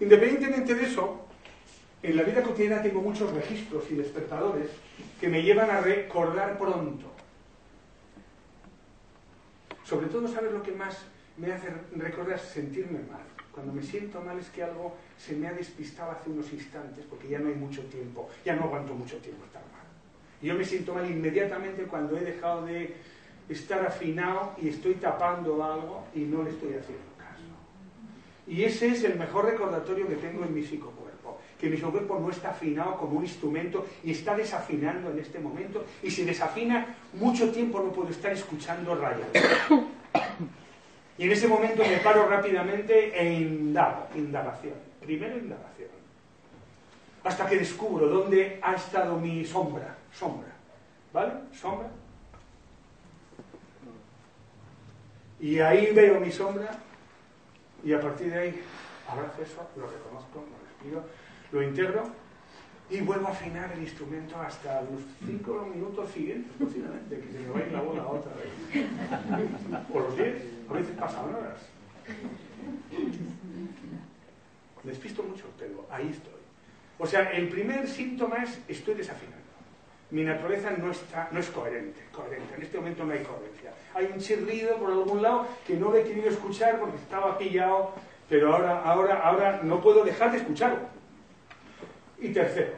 [0.00, 1.26] Independientemente de eso,
[2.02, 4.68] en la vida cotidiana tengo muchos registros y despertadores
[5.20, 7.06] que me llevan a recordar pronto.
[9.84, 11.04] Sobre todo, ¿sabes lo que más
[11.36, 12.38] me hace recordar?
[12.38, 13.22] Sentirme mal.
[13.50, 17.28] Cuando me siento mal es que algo se me ha despistado hace unos instantes, porque
[17.28, 19.82] ya no hay mucho tiempo, ya no aguanto mucho tiempo estar mal.
[20.40, 22.94] Yo me siento mal inmediatamente cuando he dejado de
[23.48, 27.07] estar afinado y estoy tapando algo y no le estoy haciendo.
[28.48, 32.30] Y ese es el mejor recordatorio que tengo en mi psicocuerpo, que mi psicocuerpo no
[32.30, 37.52] está afinado como un instrumento y está desafinando en este momento y si desafina mucho
[37.52, 39.28] tiempo no puedo estar escuchando rayas.
[41.18, 44.74] Y en ese momento me paro rápidamente e indago, indagación.
[45.00, 45.90] Primero indagación.
[47.24, 50.52] Hasta que descubro dónde ha estado mi sombra, sombra.
[51.12, 51.32] ¿Vale?
[51.52, 51.90] Sombra.
[55.40, 56.70] Y ahí veo mi sombra
[57.84, 58.62] y a partir de ahí
[59.08, 61.04] abrazo eso, lo reconozco, lo respiro,
[61.52, 62.10] lo integro
[62.90, 67.50] y vuelvo a afinar el instrumento hasta los cinco minutos siguientes, posiblemente, que se me
[67.50, 68.86] vaya la bola otra vez.
[69.94, 71.60] O los diez, a veces pasan horas.
[74.84, 76.32] Despisto mucho, pero ahí estoy.
[76.98, 79.37] O sea, el primer síntoma es estoy desafinando.
[80.10, 82.54] Mi naturaleza no, está, no es coherente, coherente.
[82.54, 83.72] En este momento no hay coherencia.
[83.94, 87.92] Hay un chirrido por algún lado que no he querido escuchar porque estaba pillado,
[88.28, 90.78] pero ahora, ahora, ahora no puedo dejar de escucharlo.
[92.18, 92.72] Y tercero,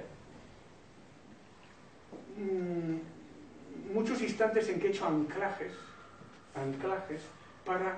[2.36, 5.72] mm, muchos instantes en que he hecho anclajes,
[6.54, 7.22] anclajes
[7.64, 7.96] para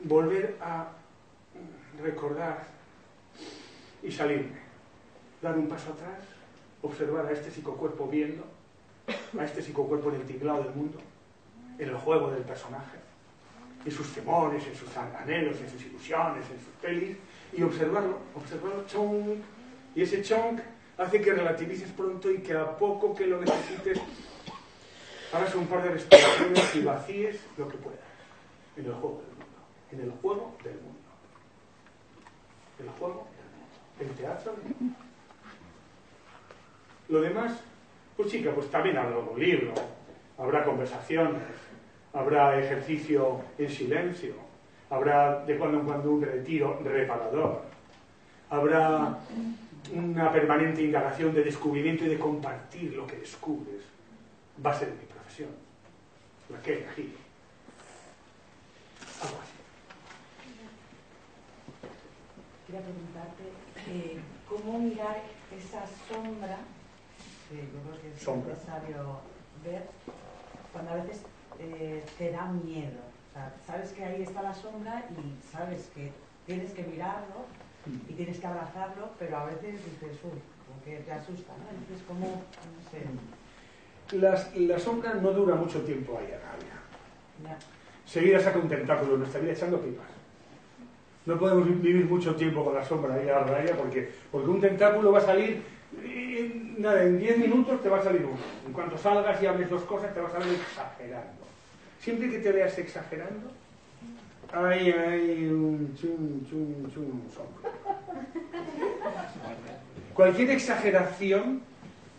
[0.00, 0.88] volver a
[2.02, 2.64] recordar
[4.02, 4.58] y salirme,
[5.40, 6.29] dar un paso atrás
[6.82, 8.44] observar a este psicocuerpo viendo,
[9.38, 10.98] a este psicocuerpo en el tinglado del mundo,
[11.78, 12.98] en el juego del personaje,
[13.84, 17.16] en sus temores, en sus anhelos, en sus ilusiones, en sus pelis,
[17.52, 19.40] y observarlo, observarlo, chonk,
[19.94, 20.60] y ese chonk
[20.98, 23.98] hace que relativices pronto y que a poco que lo necesites
[25.32, 28.00] hagas un par de respiraciones y vacíes lo que puedas
[28.76, 29.56] en el juego del mundo,
[29.92, 30.98] en el juego del mundo,
[32.78, 35.09] el juego del mundo, el teatro del mundo.
[37.10, 37.52] Lo demás,
[38.16, 39.74] pues chica, pues también habrá un libro,
[40.38, 41.42] habrá conversaciones,
[42.12, 44.34] habrá ejercicio en silencio,
[44.88, 47.62] habrá de cuando en cuando un retiro reparador,
[48.48, 49.18] habrá
[49.92, 53.82] una permanente indagación de descubrimiento y de compartir lo que descubres.
[54.64, 55.50] Va a ser mi profesión,
[56.48, 57.18] la que elegido.
[59.20, 59.52] Algo así.
[62.68, 63.42] Quería preguntarte
[63.88, 66.58] eh, cómo mirar esa sombra
[67.56, 69.20] yo creo que es necesario
[69.64, 69.82] ver
[70.72, 71.22] cuando a veces
[71.58, 73.00] eh, te da miedo.
[73.30, 76.12] O sea, sabes que ahí está la sombra y sabes que
[76.46, 77.46] tienes que mirarlo
[78.08, 81.70] y tienes que abrazarlo, pero a veces dices, uy, como que te asusta, ¿no?
[81.70, 82.26] Entonces, ¿cómo?
[82.26, 84.16] No sé.
[84.16, 87.56] Las, la sombra no dura mucho tiempo ahí, Arabia.
[88.04, 90.06] Seguida saca un tentáculo, nos estaría echando pipas.
[91.26, 95.12] No podemos vivir mucho tiempo con la sombra ahí a raya porque, porque un tentáculo
[95.12, 95.62] va a salir
[96.80, 98.38] nada, en 10 minutos te va a salir uno.
[98.66, 101.44] En cuanto salgas y hables dos cosas, te va a salir exagerando.
[102.00, 103.50] Siempre que te veas exagerando,
[104.52, 107.20] hay, hay un chum, chum, chum,
[110.14, 111.62] Cualquier exageración,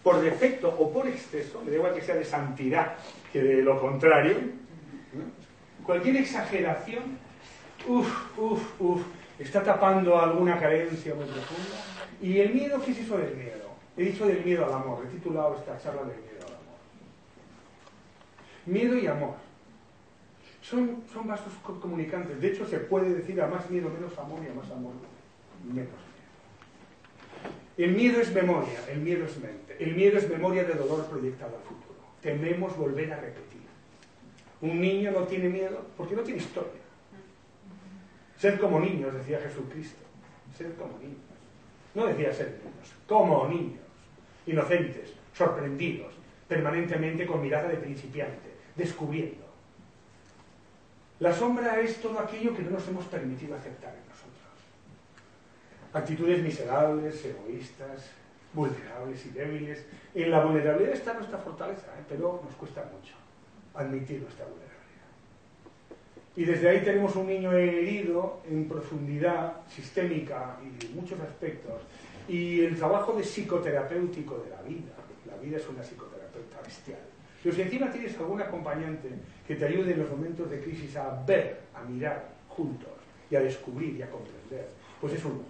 [0.03, 2.93] por defecto o por exceso, me da igual que sea de santidad
[3.32, 4.36] que de lo contrario,
[5.86, 7.18] cualquier exageración,
[7.88, 9.01] uff, uff, uff,
[9.39, 11.78] está tapando alguna carencia muy profunda.
[12.22, 13.70] ¿Y el miedo qué es eso del miedo?
[14.02, 16.80] He dicho del miedo al amor, he titulado esta charla del miedo al amor.
[18.66, 19.36] Miedo y amor.
[20.60, 22.41] Son, son vastos comunicantes.
[22.41, 25.72] De hecho, se puede decir a más miedo menos amor y a más amor menos
[25.72, 25.89] miedo.
[27.78, 29.78] El miedo es memoria, el miedo es mente.
[29.80, 31.99] El miedo es memoria de dolor proyectado al futuro.
[32.22, 33.62] Tememos volver a repetir.
[34.62, 36.82] Un niño no tiene miedo porque no tiene historia.
[38.39, 40.02] Ser como niños, decía Jesucristo.
[40.58, 41.20] Ser como niños.
[41.93, 43.80] No decía ser niños, como niños.
[44.45, 46.13] Inocentes, sorprendidos,
[46.47, 49.45] permanentemente con mirada de principiante, descubriendo.
[51.19, 54.31] La sombra es todo aquello que no nos hemos permitido aceptar en nosotros.
[55.93, 58.09] Actitudes miserables, egoístas,
[58.53, 59.85] vulnerables y débiles.
[60.15, 62.03] En la vulnerabilidad está nuestra fortaleza, ¿eh?
[62.09, 63.13] pero nos cuesta mucho
[63.75, 64.71] admitir nuestra vulnerabilidad.
[66.35, 71.81] Y desde ahí tenemos un niño herido en profundidad sistémica y en muchos aspectos.
[72.32, 74.93] Y el trabajo de psicoterapéutico de la vida,
[75.27, 77.01] la vida es una psicoterapeuta bestial.
[77.43, 79.09] Pero si encima tienes algún acompañante
[79.45, 82.88] que te ayude en los momentos de crisis a ver, a mirar juntos
[83.29, 84.69] y a descubrir y a comprender,
[85.01, 85.45] pues es un lujo.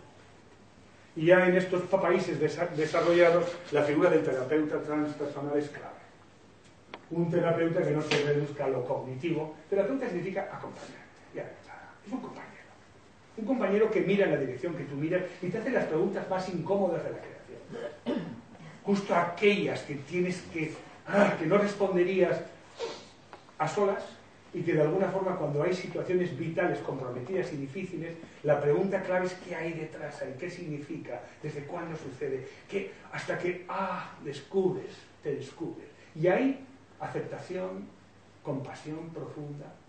[1.16, 6.02] Y ya en estos países desarrollados, la figura del terapeuta transpersonal es clave.
[7.12, 9.56] Un terapeuta que no se reduzca a lo cognitivo.
[9.70, 10.98] Terapeuta significa acompañarte.
[11.36, 12.61] Ya, es un compañero.
[13.42, 16.30] Un compañero que mira en la dirección que tú miras y te hace las preguntas
[16.30, 18.28] más incómodas de la creación.
[18.84, 20.72] Justo aquellas que tienes que,
[21.08, 22.40] ah, que no responderías
[23.58, 24.04] a solas
[24.54, 28.14] y que de alguna forma cuando hay situaciones vitales comprometidas y difíciles,
[28.44, 32.92] la pregunta clave es qué hay detrás ahí, qué significa, desde cuándo sucede, ¿Qué?
[33.12, 35.88] hasta que, ah, descubres, te descubres.
[36.14, 36.64] Y hay
[37.00, 37.88] aceptación,
[38.44, 39.81] compasión profunda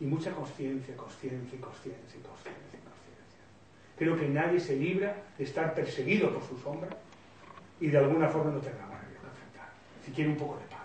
[0.00, 3.42] y mucha conciencia, conciencia, conciencia, conciencia, conciencia.
[3.96, 6.90] Creo que nadie se libra de estar perseguido por su sombra
[7.80, 9.68] y de alguna forma no tener nada que enfrentar,
[10.04, 10.80] si quiere un poco de paz.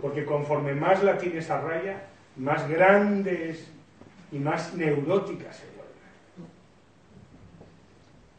[0.00, 2.02] Porque conforme más la tienes a raya,
[2.36, 3.68] más grandes
[4.32, 5.66] y más neurótica se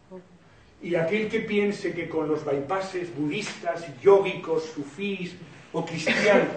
[0.10, 0.26] vuelve.
[0.82, 5.36] Y aquel que piense que con los bypasses budistas, yógicos, sufís
[5.72, 6.48] o cristianos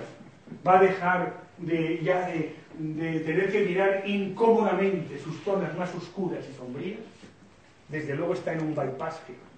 [0.66, 6.44] va a dejar de, ya de, de tener que mirar incómodamente sus zonas más oscuras
[6.50, 7.00] y sombrías,
[7.88, 9.48] desde luego está en un bypass gigantesco.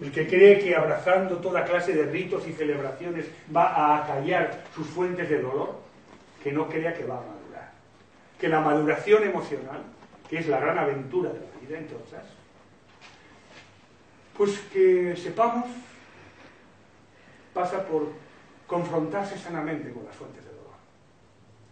[0.00, 4.86] El que cree que abrazando toda clase de ritos y celebraciones va a acallar sus
[4.86, 5.80] fuentes de dolor,
[6.42, 7.72] que no crea que va a madurar.
[8.40, 9.82] Que la maduración emocional,
[10.28, 12.24] que es la gran aventura de la vida, entre otras,
[14.36, 15.66] pues que sepamos
[17.54, 18.08] pasa por
[18.66, 20.76] confrontarse sanamente con las fuentes de dolor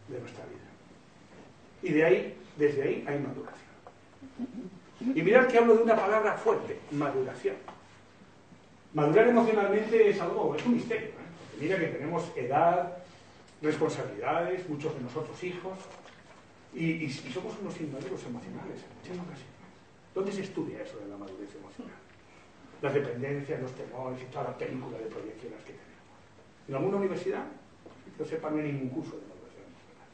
[0.09, 0.59] de nuestra vida.
[1.82, 3.70] Y de ahí, desde ahí, hay maduración.
[5.01, 7.57] Y mirad que hablo de una palabra fuerte, maduración.
[8.93, 11.09] Madurar emocionalmente es algo, es un misterio.
[11.09, 11.59] ¿eh?
[11.61, 12.99] Mira que tenemos edad,
[13.62, 15.78] responsabilidades, muchos de nosotros hijos,
[16.74, 19.61] y, somos unos inmaduros emocionales en muchas ocasiones.
[20.14, 21.97] ¿Dónde se estudia eso de la madurez emocional?
[22.82, 25.89] las dependencias, los temores y toda la película de proyecciones que tenemos.
[26.69, 27.45] En alguna universidad,
[28.17, 30.09] que sepa, no hay ningún curso de maduración emocional.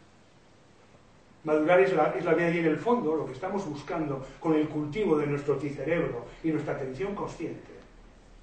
[1.44, 4.54] Madurar es la, es la vida y en el fondo lo que estamos buscando con
[4.54, 7.72] el cultivo de nuestro cerebro y nuestra atención consciente,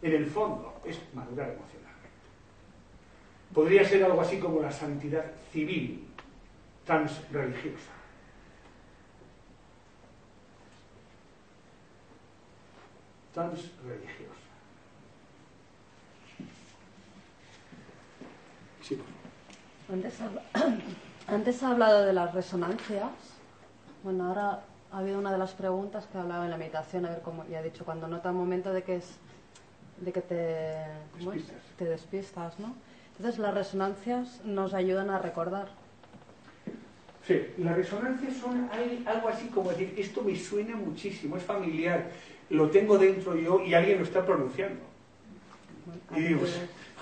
[0.02, 1.84] en el fondo es madurar emocionalmente.
[3.54, 6.08] Podría ser algo así como la santidad civil,
[6.86, 7.92] transreligiosa.
[13.36, 14.33] religiosa.
[18.84, 19.00] Sí.
[19.92, 20.14] Antes,
[21.28, 23.10] antes ha hablado de las resonancias.
[24.04, 27.10] Bueno, ahora ha habido una de las preguntas que ha hablado en la meditación, a
[27.10, 29.18] ver cómo, ya ha dicho, cuando nota un momento de que es
[29.98, 30.36] de que te,
[31.18, 31.62] despistas.
[31.78, 32.76] te despistas, ¿no?
[33.18, 35.68] Entonces las resonancias nos ayudan a recordar.
[37.26, 38.70] Sí, las resonancias son
[39.06, 42.10] algo así como decir, esto me suena muchísimo, es familiar,
[42.50, 44.82] lo tengo dentro yo y alguien lo está pronunciando.
[46.16, 46.42] Y digo,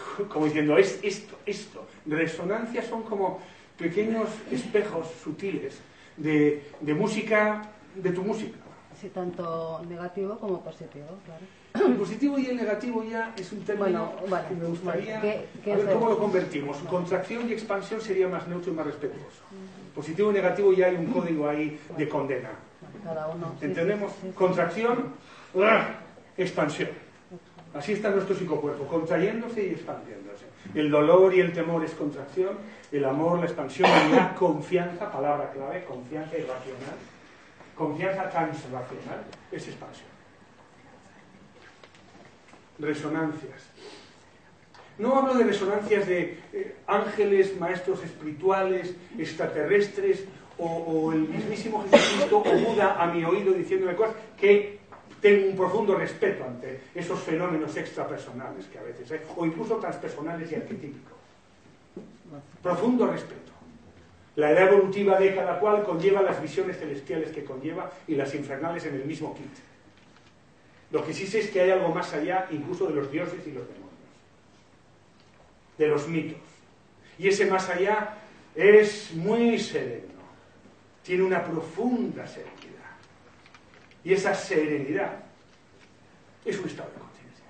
[0.29, 1.85] como diciendo, es esto, esto.
[2.05, 3.39] Resonancias son como
[3.77, 5.79] pequeños espejos sutiles
[6.17, 6.63] de,
[6.95, 8.57] música, de tu música.
[8.99, 11.87] Sí, tanto negativo como positivo, claro.
[11.87, 14.11] El positivo y el negativo ya es un término
[14.47, 15.47] que me gustaría a ver
[15.93, 16.77] cómo lo convertimos.
[16.77, 19.41] Contracción y expansión sería más neutro y más respetuoso.
[19.95, 22.49] Positivo y negativo ya hay un código ahí de condena.
[23.03, 23.55] Cada uno.
[23.61, 24.11] ¿Entendemos?
[24.35, 25.13] Contracción,
[26.37, 26.89] expansión.
[27.73, 30.45] Así está nuestro psicocuerpo, contrayéndose y expandiéndose.
[30.75, 32.57] El dolor y el temor es contracción,
[32.91, 36.97] el amor, la expansión la confianza, palabra clave, confianza irracional,
[37.75, 40.09] confianza transracional, es expansión.
[42.79, 43.69] Resonancias.
[44.97, 50.25] No hablo de resonancias de eh, ángeles, maestros espirituales, extraterrestres
[50.57, 54.80] o, el mismísimo Jesucristo o Buda a mi oído diciéndome cosas que
[55.21, 60.51] tengo un profundo respeto ante esos fenómenos extrapersonales que a veces hay, o incluso transpersonales
[60.51, 61.13] y arquetípicos.
[62.61, 63.51] Profundo respeto.
[64.35, 68.85] La edad evolutiva de cada cual conlleva las visiones celestiales que conlleva y las infernales
[68.85, 69.51] en el mismo kit.
[70.91, 73.51] Lo que sí sé es que hay algo más allá incluso de los dioses y
[73.51, 73.91] los demonios,
[75.77, 76.39] de los mitos.
[77.19, 78.17] Y ese más allá
[78.55, 80.07] es muy sereno,
[81.03, 82.50] tiene una profunda serenidad.
[84.03, 85.11] Y esa serenidad
[86.45, 87.45] es un estado de conciencia.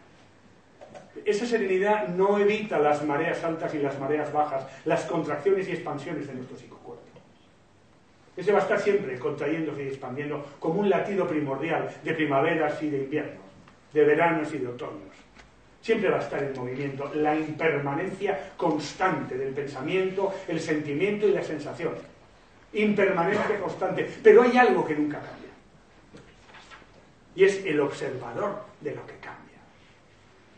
[1.25, 6.27] Esa serenidad no evita las mareas altas y las mareas bajas, las contracciones y expansiones
[6.27, 7.01] de nuestro psicocuerpo.
[8.35, 12.89] Ese va a estar siempre contrayéndose y expandiendo como un latido primordial de primaveras y
[12.89, 13.43] de inviernos,
[13.93, 15.11] de veranos y de otoños.
[15.81, 21.43] Siempre va a estar en movimiento la impermanencia constante del pensamiento, el sentimiento y la
[21.43, 21.93] sensación.
[22.73, 24.09] Impermanencia constante.
[24.23, 25.40] Pero hay algo que nunca cambia.
[27.35, 29.57] Y es el observador de lo que cambia.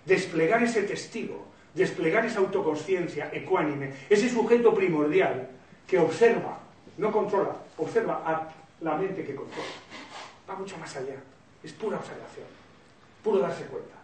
[0.06, 5.50] Desplegar ese testigo, desplegar esa autoconsciencia ecuánime, ese sujeto primordial
[5.88, 6.60] que observa,
[6.98, 8.50] no controla, observa a
[8.82, 9.70] la mente que controla.
[10.50, 11.16] Va mucho más allá.
[11.64, 12.48] Es pura observación,
[13.24, 14.04] puro darse cuenta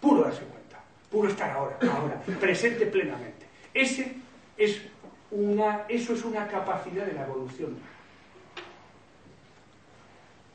[0.00, 0.78] puro darse cuenta,
[1.10, 3.46] puro estar ahora, ahora, presente plenamente.
[3.72, 4.16] Ese
[4.56, 4.80] es
[5.30, 7.78] una, eso es una capacidad de la evolución.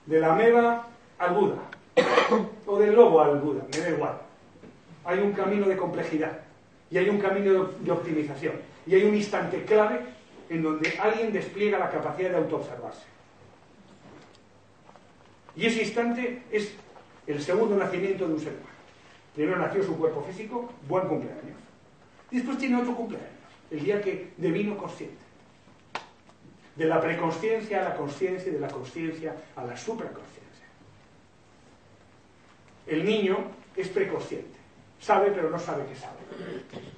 [0.05, 0.87] De la ameba
[1.17, 1.55] al Buda,
[2.65, 4.21] o del lobo al Buda, me da igual.
[5.03, 6.39] Hay un camino de complejidad
[6.89, 8.53] y hay un camino de optimización
[8.87, 9.99] y hay un instante clave
[10.49, 13.03] en donde alguien despliega la capacidad de autoobservarse.
[15.55, 16.73] Y ese instante es
[17.27, 18.75] el segundo nacimiento de un ser humano.
[19.33, 21.57] Primero nació su cuerpo físico, buen cumpleaños.
[22.29, 23.29] Después tiene otro cumpleaños,
[23.71, 25.23] el día que devino consciente.
[26.75, 30.44] De la preconsciencia a la consciencia y de la consciencia a la supraconsciencia.
[32.87, 33.37] El niño
[33.75, 34.57] es preconsciente,
[34.99, 36.17] sabe pero no sabe que sabe.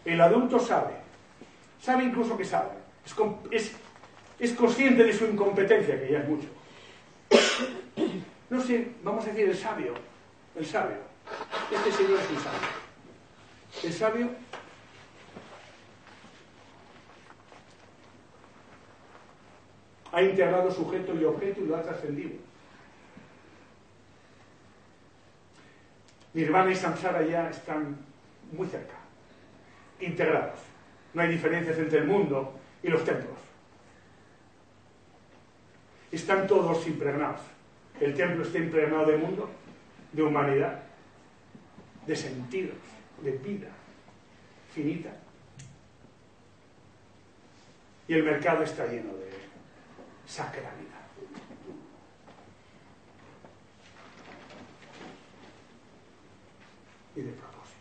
[0.06, 0.94] El adulto sabe,
[1.82, 2.72] sabe incluso que sabe.
[4.40, 6.48] Es, consciente de su incompetencia, que ya es mucho.
[8.50, 9.94] No sé, vamos a decir el sabio,
[10.56, 11.08] el sabio
[11.72, 12.68] este señor es un sabio.
[13.84, 14.30] El sabio
[20.12, 22.47] ha integrado sujeto y objeto y lo ha trascendido.
[26.38, 27.98] Nirvana y Samsara ya están
[28.52, 28.94] muy cerca,
[30.00, 30.60] integrados.
[31.16, 33.40] No hay diferencias entre el mundo y los templos.
[36.12, 37.42] Están todos impregnados.
[38.00, 39.50] El templo está impregnado de mundo,
[40.14, 40.84] de humanidad,
[42.06, 42.78] de sentidos,
[43.24, 43.70] de vida
[44.76, 45.10] finita.
[48.08, 49.32] Y el mercado está lleno de
[50.28, 50.97] sacralidad.
[57.18, 57.78] Y de propósito.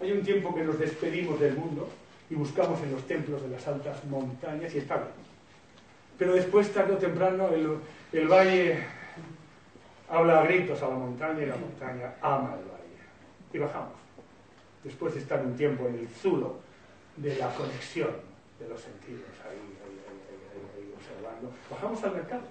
[0.00, 1.90] Hay un tiempo que nos despedimos del mundo
[2.30, 5.08] y buscamos en los templos de las altas montañas y está bien.
[6.16, 7.50] Pero después, tarde o temprano,
[8.10, 8.84] el, valle
[10.08, 13.52] habla a gritos a la montaña y la montaña ama el valle.
[13.52, 13.92] Y bajamos.
[14.82, 16.56] Después de estar un tiempo en el zulo
[17.18, 18.33] de la conexión
[18.64, 19.60] de los sentidos, ahí,
[20.96, 22.42] observando, bajamos al mercado.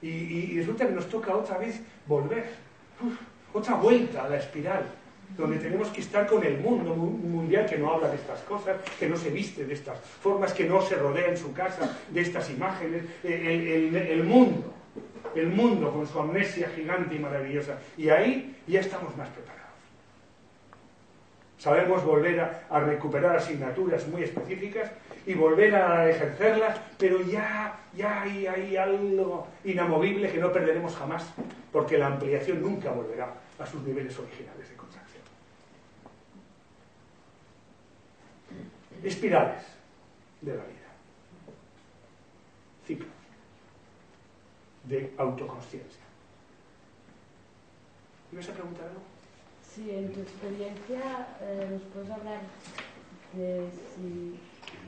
[0.00, 2.46] Y, resulta que nos toca otra vez volver,
[3.52, 4.84] otra vuelta a la espiral
[5.36, 9.08] donde tenemos que estar con el mundo mundial que no habla de estas cosas, que
[9.08, 12.50] no se viste de estas formas, que no se rodea en su casa de estas
[12.50, 14.74] imágenes, el, mundo,
[15.34, 17.78] el mundo con su amnesia gigante y maravillosa.
[17.96, 19.61] Y ahí ya estamos más preparados.
[21.62, 24.90] Sabemos volver a, recuperar asignaturas muy específicas
[25.24, 31.24] y volver a ejercerlas, pero ya, ya hay, hay algo inamovible que no perderemos jamás,
[31.70, 34.68] porque la ampliación nunca volverá a sus niveles originales
[39.00, 39.62] de espirales
[40.40, 40.90] de la vida,
[42.84, 43.08] ciclos
[44.82, 46.02] de autoconsciencia.
[48.32, 49.11] ¿Me vas a preguntar algo?
[49.74, 52.40] Sí, en tu experiencia eh, nos puedes hablar
[53.32, 53.64] de
[53.94, 54.38] si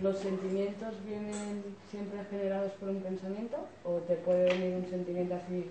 [0.02, 5.70] los sentimientos vienen siempre generados por un pensamiento o te puede venir un sentimiento así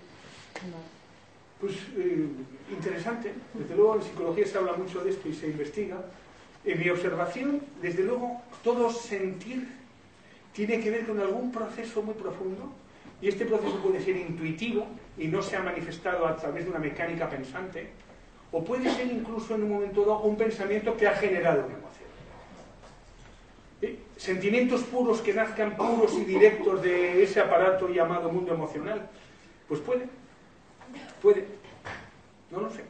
[1.60, 2.26] Pues eh,
[2.72, 5.98] interesante, desde luego en psicología se habla mucho de esto y se investiga.
[6.66, 9.68] En mi observación, desde luego, todo sentir
[10.54, 12.74] tiene que ver con algún proceso muy profundo
[13.22, 14.88] y este proceso puede ser intuitivo
[15.20, 17.92] y no se ha manifestado a través de una mecánica pensante,
[18.54, 22.04] o puede ser incluso en un momento dado un pensamiento que ha generado una emoción.
[24.16, 29.10] Sentimientos puros que nazcan puros y directos de ese aparato llamado mundo emocional.
[29.68, 30.08] Pues puede,
[31.22, 31.46] puede.
[32.52, 32.84] No lo sé,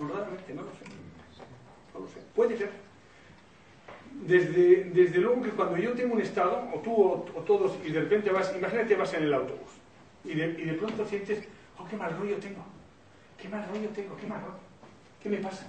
[0.00, 0.84] honradamente no lo sé.
[1.92, 2.70] No lo sé, puede ser.
[4.26, 8.00] Desde, desde luego que cuando yo tengo un estado, o tú o, todos, y de
[8.00, 9.70] repente vas, imagínate vas en el autobús,
[10.24, 11.44] y de, y de pronto sientes,
[11.78, 12.64] oh, qué mal rollo tengo,
[13.40, 14.69] qué mal rollo tengo, qué mal rollo.
[15.22, 15.66] ¿Qué me pasa?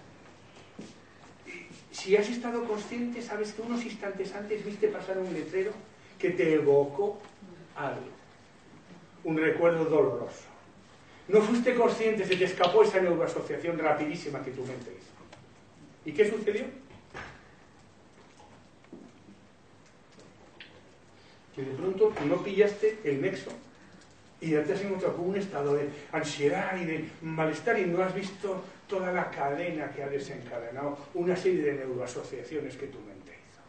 [1.92, 5.72] Si has estado consciente, sabes que unos instantes antes viste pasar un letrero
[6.18, 7.20] que te evocó
[7.76, 8.02] algo,
[9.24, 10.46] un recuerdo doloroso.
[11.28, 15.12] No fuiste consciente, se te escapó esa neuroasociación rapidísima que tu mente hizo.
[16.06, 16.66] ¿Y qué sucedió?
[21.56, 23.52] Que de pronto no pillaste el nexo
[24.40, 28.02] y ya te has encontrado con un estado de ansiedad y de malestar y no
[28.02, 33.32] has visto toda la cadena que ha desencadenado una serie de neuroasociaciones que tu mente
[33.32, 33.62] hizo.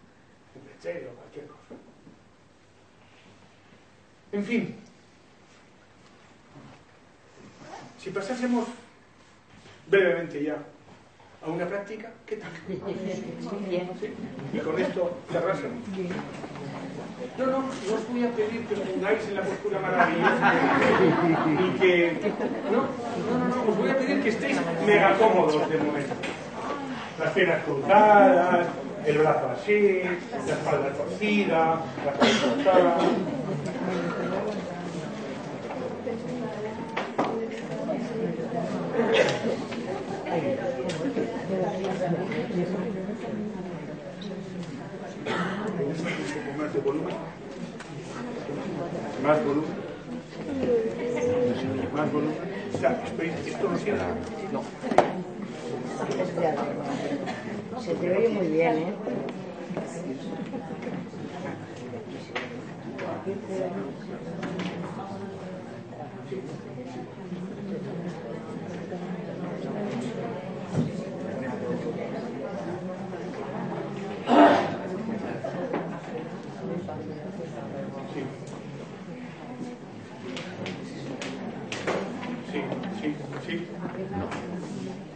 [0.60, 1.80] Un letrero, cualquier cosa.
[4.32, 4.76] En fin,
[7.98, 8.66] si pasásemos
[9.86, 10.56] brevemente ya
[11.44, 12.50] a una práctica, ¿qué tal?
[14.52, 15.82] Y con esto cerrásemos.
[17.38, 20.54] No, no, no os voy a pedir que os pongáis en la postura maravillosa
[21.46, 22.18] y que...
[22.70, 26.14] No, no, no, os voy a pedir que estéis mega cómodos de momento.
[27.18, 28.66] Las piernas cruzadas,
[29.06, 30.02] el brazo así,
[30.46, 32.96] la espalda torcida, la cabeza
[46.62, 47.14] más de volumen.
[49.24, 49.70] Más volumen.
[51.94, 52.36] Más volumen.
[52.72, 53.04] O sea,
[53.46, 54.06] esto no cierra.
[54.52, 54.62] No.
[57.80, 58.94] Se te oye muy bien, ¿eh?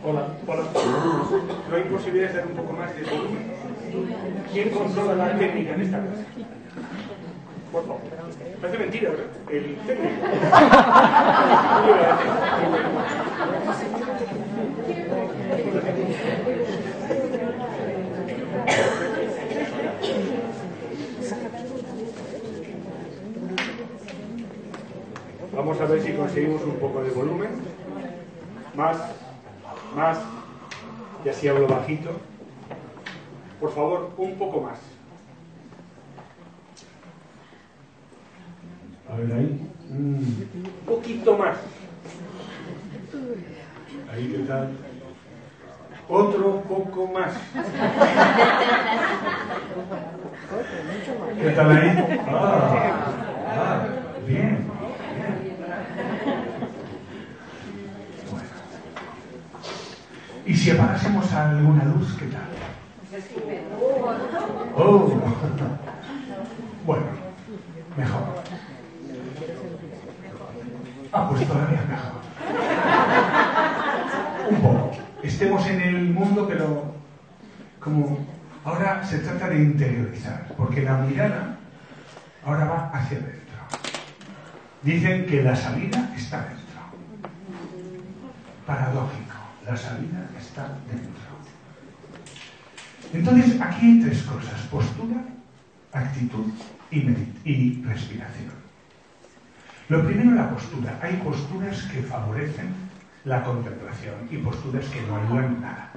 [0.05, 0.63] Hola, hola.
[1.69, 3.53] ¿No hay posibilidad de dar un poco más de volumen?
[4.97, 6.25] ¿Quién controla la técnica en esta casa?
[7.71, 8.01] Por favor.
[8.63, 9.27] Parece mentira, ¿verdad?
[9.51, 10.27] El técnico.
[25.55, 27.51] Vamos a ver si conseguimos un poco de volumen.
[28.75, 28.97] Más,
[29.95, 30.19] más.
[31.23, 32.19] Y así hablo bajito.
[33.61, 34.79] Por favor, un poco más.
[39.11, 39.71] A ver ahí.
[39.91, 40.37] Un
[40.85, 41.57] poquito más.
[44.13, 44.73] Ahí, ¿qué tal?
[46.09, 47.33] Otro poco más.
[51.41, 52.21] ¿Qué tal ahí?
[52.29, 53.07] Ah,
[53.49, 53.87] ah,
[54.27, 54.67] bien.
[60.45, 62.46] ¿Y si apagásemos alguna luz, qué tal?
[64.77, 65.09] Oh.
[66.85, 67.07] Bueno,
[67.97, 68.23] mejor.
[71.13, 72.13] Ah, pues todavía mejor.
[74.51, 74.91] Un poco.
[75.23, 76.95] Estemos en el mundo, pero
[77.81, 78.19] como
[78.65, 81.57] ahora se trata de interiorizar, porque la mirada
[82.45, 83.57] ahora va hacia adentro.
[84.83, 86.81] Dicen que la salida está dentro.
[88.67, 89.37] Paradójico
[89.67, 91.36] la salida está dentro.
[93.13, 95.25] Entonces, aquí hay tres cosas, postura,
[95.93, 96.47] actitud
[96.91, 98.53] y, respiración.
[99.89, 100.99] Lo primero, la postura.
[101.03, 102.75] Hay posturas que favorecen
[103.25, 105.93] la contemplación y posturas que no ayudan nada.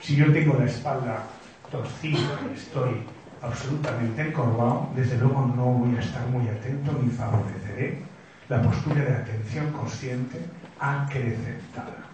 [0.00, 1.24] Si yo tengo la espalda
[1.70, 3.02] torcida y estoy
[3.42, 8.02] absolutamente encorvado, desde luego no voy a estar muy atento ni favoreceré
[8.48, 10.40] la postura de atención consciente
[10.78, 12.09] acrecentada.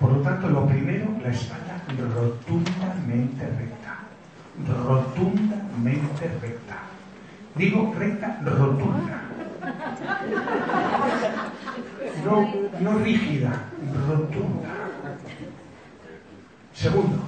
[0.00, 1.82] Por lo tanto, lo primero, la espalda
[2.14, 3.98] rotundamente recta.
[4.66, 6.78] Rotundamente recta.
[7.54, 9.22] Digo recta, rotunda.
[12.24, 12.48] No,
[12.80, 13.52] no rígida,
[14.08, 14.68] rotunda.
[16.72, 17.18] Segundo,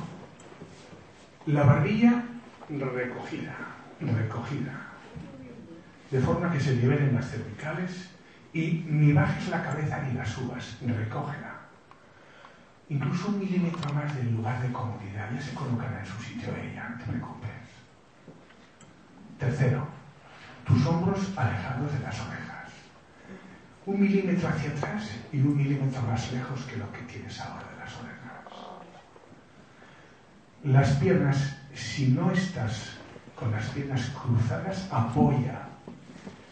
[1.47, 2.23] la barbilla
[2.71, 3.55] recogida,
[4.01, 4.73] recogida.
[6.11, 8.09] De forma que se liberen las cervicales
[8.55, 11.52] y ni bajes la cabeza ni la subas, recógela
[12.93, 16.91] Incluso un milímetro más del lugar de comodidad ya se colocará en su sitio ella,
[16.91, 17.51] no te preocupes.
[19.39, 19.89] Tercero,
[20.67, 22.69] tus hombros alejados de las orejas.
[23.87, 27.79] Un milímetro hacia atrás y un milímetro más lejos que lo que tienes ahora de
[27.79, 28.43] las orejas.
[30.65, 32.99] Las piernas, si no estás
[33.35, 35.63] con las piernas cruzadas, apoya,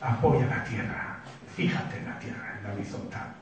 [0.00, 1.18] apoya la tierra.
[1.54, 3.39] Fíjate en la tierra, en la horizontal.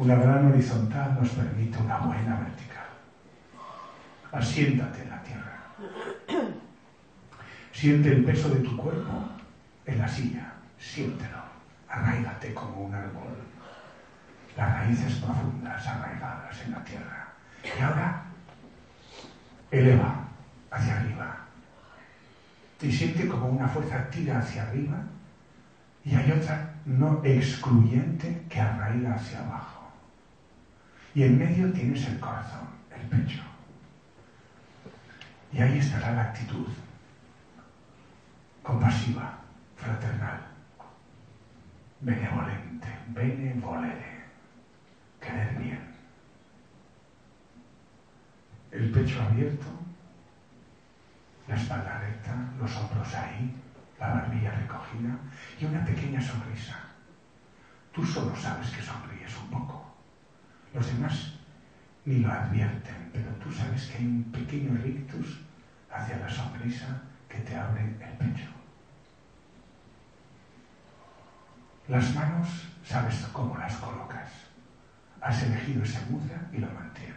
[0.00, 2.86] Una gran horizontal nos permite una buena vertical.
[4.32, 5.58] Asiéntate en la tierra.
[7.70, 9.28] Siente el peso de tu cuerpo
[9.84, 10.54] en la silla.
[10.78, 11.42] Siéntelo.
[11.86, 13.28] Arraigate como un árbol.
[14.56, 17.28] Las raíces profundas arraigadas en la tierra.
[17.62, 18.22] Y ahora
[19.70, 20.14] eleva
[20.70, 21.36] hacia arriba.
[22.80, 24.96] Y siente como una fuerza tira hacia arriba
[26.06, 29.79] y hay otra no excluyente que arraiga hacia abajo.
[31.14, 33.40] Y en medio tienes el corazón, el pecho.
[35.52, 36.68] Y ahí estará la actitud
[38.62, 39.38] compasiva,
[39.76, 40.40] fraternal,
[42.00, 44.24] benevolente, benevolere,
[45.20, 45.80] querer bien.
[48.70, 49.66] El pecho abierto,
[51.48, 53.52] la espalda recta, los hombros ahí,
[53.98, 55.16] la barbilla recogida
[55.60, 56.78] y una pequeña sonrisa.
[57.92, 59.79] Tú solo sabes que sonríes un poco.
[60.72, 61.32] Los demás
[62.04, 65.40] ni lo advierten, pero tú sabes que hay un pequeño rictus
[65.90, 68.48] hacia la sonrisa que te abre el pecho.
[71.88, 72.48] Las manos,
[72.84, 74.30] sabes cómo las colocas.
[75.20, 77.16] Has elegido ese mudra y lo mantienes.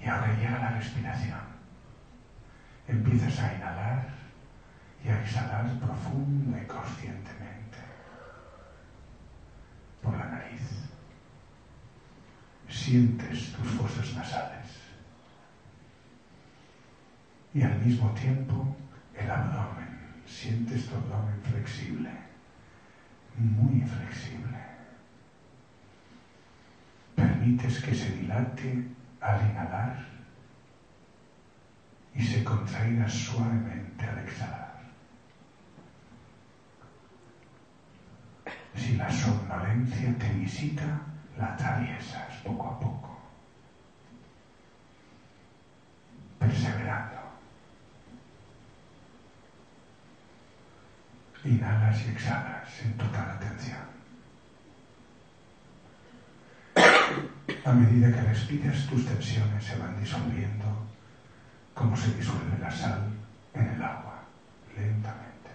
[0.00, 1.40] Y ahora llega la respiración.
[2.88, 4.08] Empiezas a inhalar
[5.04, 7.78] y a exhalar profunda y conscientemente
[10.02, 10.85] por la nariz.
[12.68, 14.66] Sientes tus fosas nasales
[17.54, 18.76] y al mismo tiempo
[19.14, 19.86] el abdomen.
[20.26, 22.10] Sientes tu abdomen flexible,
[23.38, 24.58] muy flexible.
[27.14, 28.84] Permites que se dilate
[29.20, 30.06] al inhalar
[32.14, 34.76] y se contraiga suavemente al exhalar.
[38.74, 41.00] Si la somnolencia te visita,
[41.38, 43.18] la atraviesas poco a poco,
[46.38, 47.16] perseverando.
[51.44, 53.86] Inhalas y exhalas en total atención.
[57.64, 60.86] A medida que respiras, tus tensiones se van disolviendo
[61.74, 63.02] como se disuelve la sal
[63.54, 64.22] en el agua,
[64.76, 65.50] lentamente.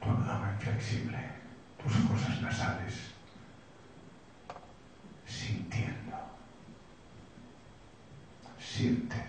[0.00, 0.58] Tu abdomen
[1.82, 3.12] tus fosas nasales
[5.26, 6.16] sintiendo.
[8.58, 9.20] Sientes.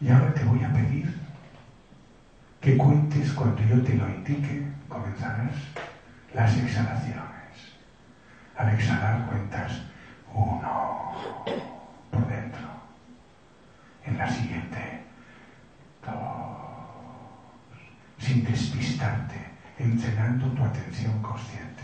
[0.00, 1.16] Y ahora te voy a pedir
[2.60, 5.54] que cuentes cuando yo te lo indique, comenzarás
[6.34, 7.22] las exhalaciones.
[8.56, 9.82] Al exhalar cuentas
[10.34, 11.71] uno.
[14.04, 15.04] En la siguiente,
[16.04, 16.12] dos.
[18.18, 19.36] Sin despistarte,
[19.78, 21.82] entrenando tu atención consciente.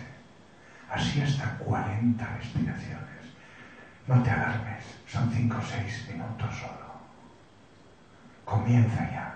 [0.90, 3.08] Así hasta 40 respiraciones.
[4.06, 6.88] No te alarmes, son 5 o 6 minutos solo.
[8.44, 9.34] Comienza ya,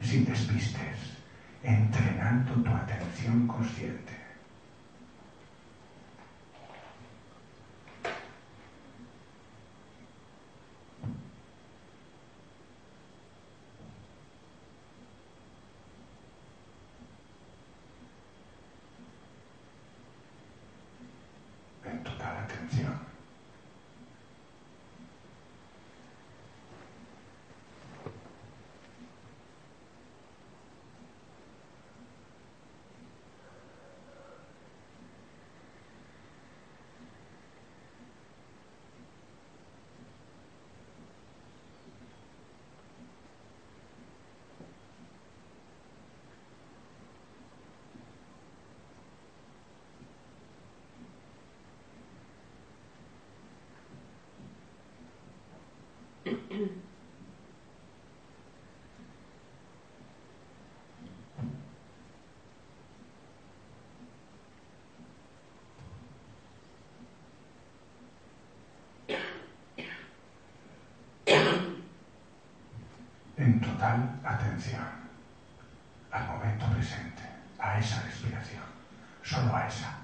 [0.00, 1.18] sin despistes,
[1.62, 4.24] entrenando tu atención consciente.
[21.84, 23.04] En total atención.
[73.84, 74.82] Atención
[76.10, 77.22] al momento presente,
[77.58, 78.62] a esa respiración,
[79.22, 79.98] solo a esa,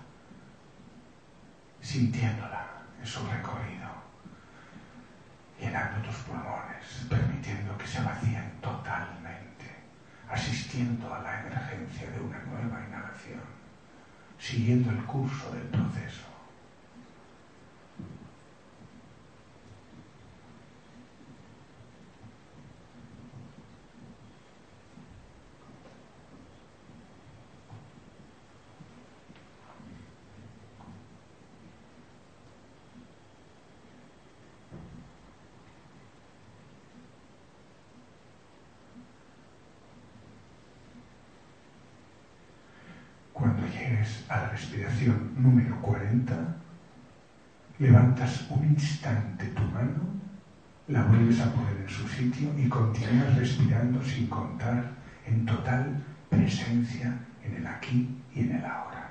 [1.80, 2.66] sintiéndola
[3.00, 3.88] en su recorrido,
[5.58, 9.76] llenando tus pulmones, permitiendo que se vacíen totalmente,
[10.28, 13.40] asistiendo a la emergencia de una nueva inhalación,
[14.38, 16.26] siguiendo el curso del proceso.
[43.40, 43.98] Cuando llegues
[44.28, 46.34] a la respiración número 40,
[47.78, 50.02] levantas un instante tu mano,
[50.88, 54.90] la vuelves a poner en su sitio y continúas respirando sin contar
[55.26, 57.14] en total presencia
[57.44, 59.10] en el aquí y en el ahora,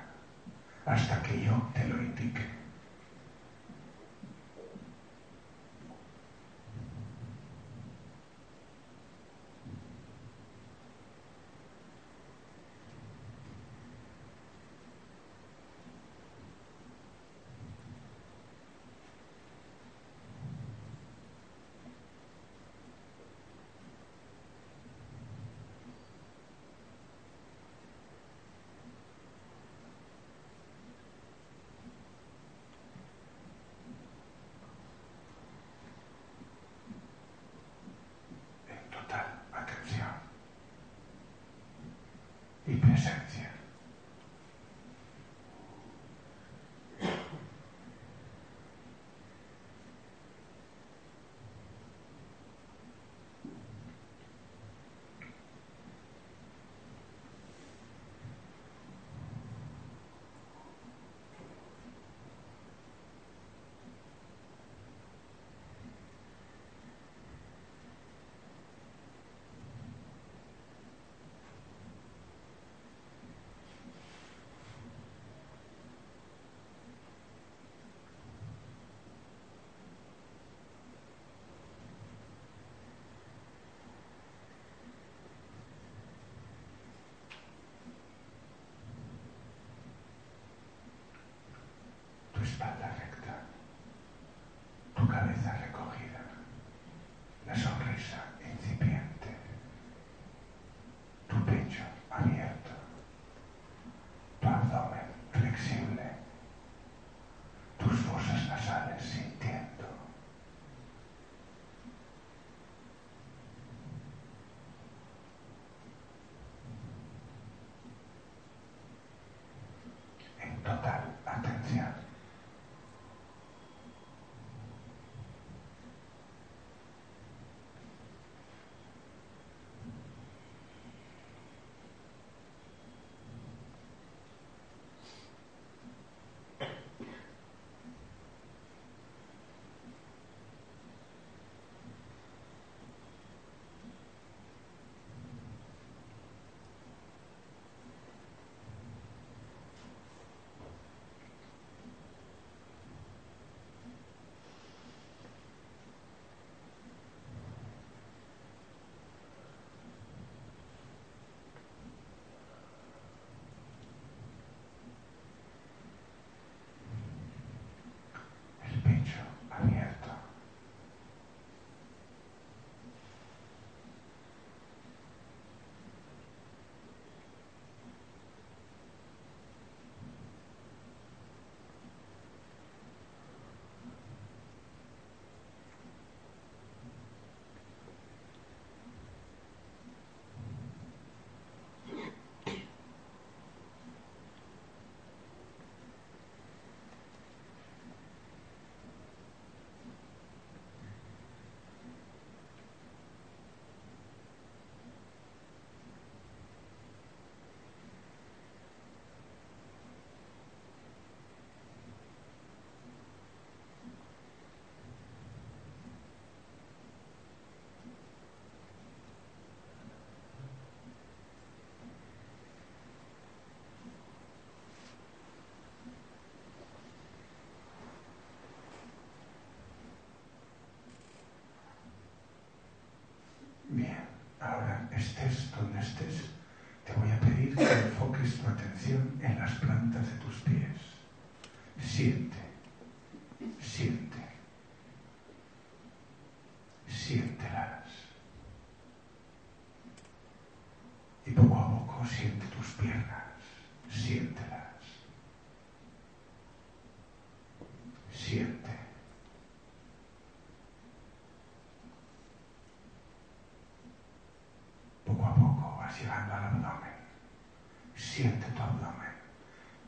[0.86, 2.59] hasta que yo te lo indique.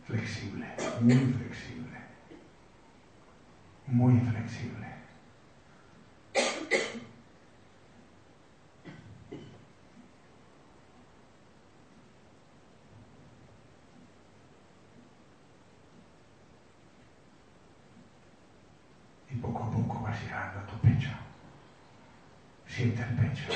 [0.06, 0.66] Flexible,
[1.00, 1.98] muy flexible.
[3.86, 4.86] Muy flexible.
[19.30, 21.10] Y poco a poco vas llegando a tu pecho.
[22.66, 23.52] Siente el pecho.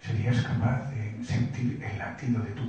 [0.00, 2.66] ¿Serías capaz de sentir el latido de tu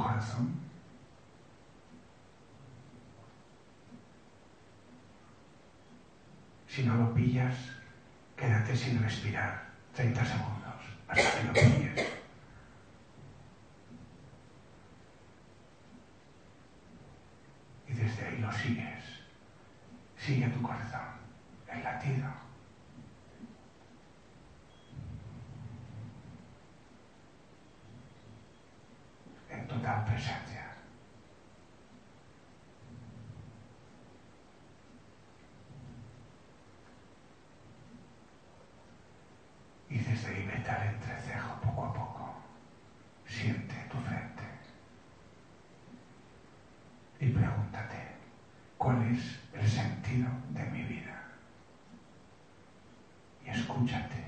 [6.68, 7.56] Si no lo pillas,
[8.35, 10.76] quédate sin respirar 30 segundos
[11.07, 12.07] hasta que lo pilles.
[17.88, 19.03] Y desde ahí lo sigues.
[20.18, 21.02] Sigue tu corazón,
[21.68, 22.48] el latido.
[30.18, 30.64] En total presencia.
[39.89, 42.35] Y desde ahí vete al entrecejo poco a poco.
[43.27, 44.44] Siente tu frente.
[47.19, 48.15] Y pregúntate,
[48.77, 51.23] ¿cuál es el sentido de mi vida?
[53.45, 54.27] Y escúchate.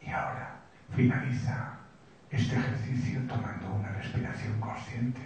[0.00, 0.60] Y ahora
[0.98, 1.78] finaliza
[2.28, 5.20] este ejercicio tomando una respiración consciente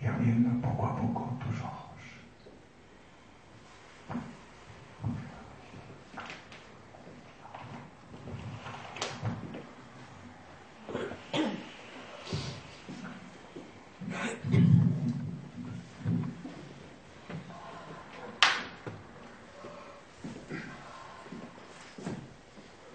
[0.00, 1.90] y abriendo poco a poco tus ojos.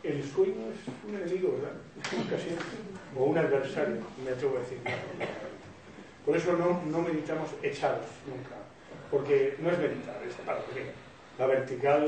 [0.02, 1.82] El sueño es un enemigo, ¿verdad?
[2.30, 2.50] Casi,
[3.18, 4.78] o un adversario, me atrevo a decir.
[6.26, 6.56] Por eso
[7.26, 8.56] meditamos echados nunca,
[9.10, 10.92] porque no es meditar, es para porque
[11.40, 12.06] la vertical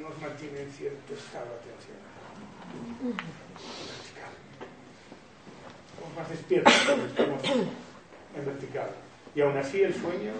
[0.00, 1.98] nos mantiene en cierto estado de atención.
[3.04, 4.32] Vertical.
[5.92, 7.42] Estamos más despiertos cuando estamos
[8.34, 8.88] en vertical.
[9.34, 10.32] Y aún así el sueño,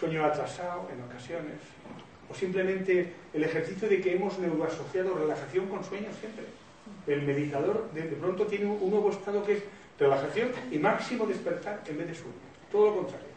[0.00, 1.60] sueño atrasado en ocasiones,
[2.30, 6.46] o simplemente el ejercicio de que hemos neuroasociado relajación con sueño siempre.
[7.06, 9.62] El meditador de pronto tiene un nuevo estado que es
[9.98, 12.32] relajación y máximo despertar en vez de sueño.
[12.72, 13.33] Todo lo contrario.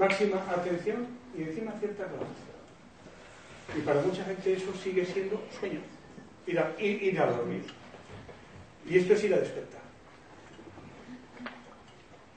[0.00, 1.06] Máxima atención
[1.36, 2.56] y encima cierta relajación.
[3.76, 5.80] Y para mucha gente eso sigue siendo sueño.
[6.46, 7.64] Ir a, ir, a dormir.
[8.88, 9.82] Y esto es ir a despertar.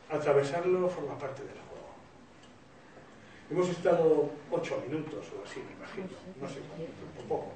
[0.09, 1.87] Atravesarlo forma parte del juego.
[3.49, 6.17] Hemos estado ocho minutos o así, me imagino.
[6.41, 6.59] No sé,
[7.21, 7.53] un poco.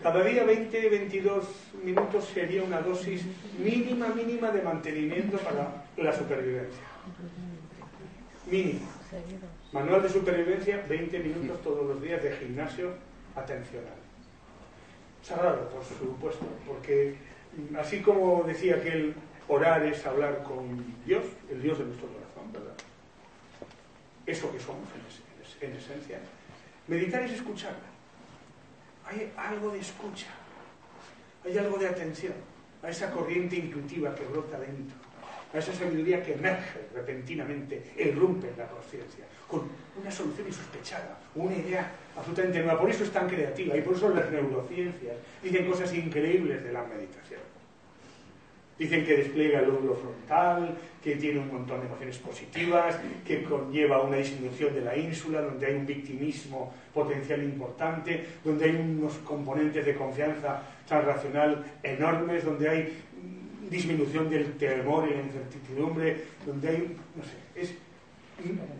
[0.00, 1.44] Cada día 20, 22
[1.82, 3.22] minutos sería una dosis
[3.58, 6.84] mínima, mínima de mantenimiento para la supervivencia.
[8.46, 8.94] Mínima.
[9.72, 12.92] Manual de supervivencia, 20 minutos todos los días de gimnasio
[13.34, 13.98] atencional.
[15.22, 17.16] Sagrado, por supuesto, porque
[17.78, 19.14] así como decía que
[19.48, 22.74] orar es hablar con Dios, el Dios de nuestro corazón, ¿verdad?
[24.26, 24.88] Eso que somos
[25.60, 26.18] en, en esencia.
[26.86, 27.74] Meditar es escuchar
[29.06, 30.28] hay algo de escucha,
[31.44, 32.34] hay algo de atención
[32.82, 34.96] a esa corriente intuitiva que brota dentro,
[35.54, 39.62] a esa sabiduría que emerge repentinamente, irrumpe en la conciencia, con
[40.00, 42.80] una solución insospechada, una idea absolutamente nueva.
[42.80, 46.82] Por eso es tan creativa y por eso las neurociencias dicen cosas increíbles de la
[46.82, 47.40] meditación.
[48.76, 54.02] Dicen que despliega el lóbulo frontal, que tiene un montón de emociones positivas, que conlleva
[54.02, 59.86] una disminución de la ínsula, donde hay un victimismo potencial importante, donde hay unos componentes
[59.86, 62.92] de confianza transracional enormes, donde hay
[63.70, 67.74] disminución del temor y la incertidumbre, donde hay, no sé, es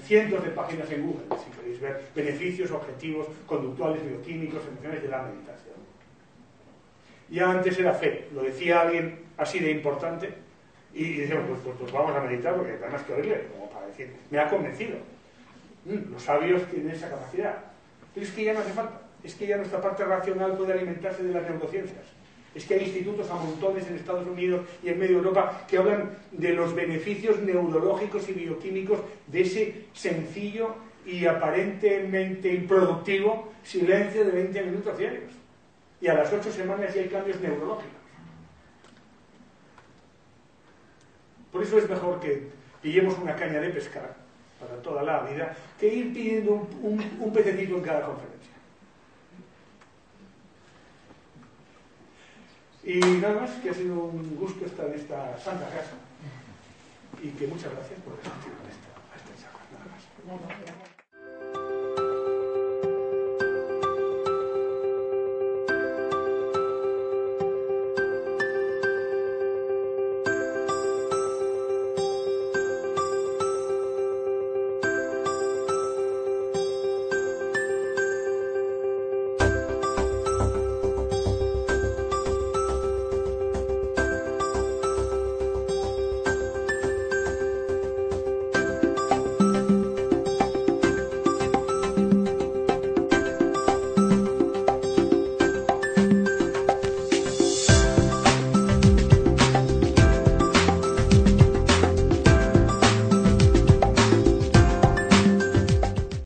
[0.04, 5.22] cientos de páginas en Google, si queréis ver beneficios, objetivos, conductuales, bioquímicos, emocionales de la
[5.22, 5.74] meditación.
[7.30, 10.34] Ya antes era fe, lo decía alguien así de importante,
[10.94, 13.86] y decíamos, pues, pues, pues, vamos a meditar porque hay más que oírle, como para
[13.86, 14.96] decir, me ha convencido.
[15.84, 17.56] Mm, los sabios tienen esa capacidad.
[18.14, 21.24] Pero es que ya no hace falta, es que ya nuestra parte racional puede alimentarse
[21.24, 22.04] de las neurociencias.
[22.54, 26.16] Es que hay institutos a montones en Estados Unidos y en medio Europa que hablan
[26.30, 30.74] de los beneficios neurológicos y bioquímicos de ese sencillo
[31.04, 35.32] y aparentemente improductivo silencio de 20 minutos diarios.
[36.00, 37.92] Y a las 8 semanas ya hay cambios neurológicos.
[41.50, 42.48] Por eso es mejor que
[42.82, 44.14] pillemos una caña de pescar
[44.60, 48.53] para toda la vida que ir pidiendo un, un pececito en cada conferencia.
[52.84, 55.96] Y nada más, que ha sido un gusto estar en esta santa casa
[57.22, 59.60] y que muchas gracias por asistir a esta, esta charla.
[60.26, 60.93] Nada más.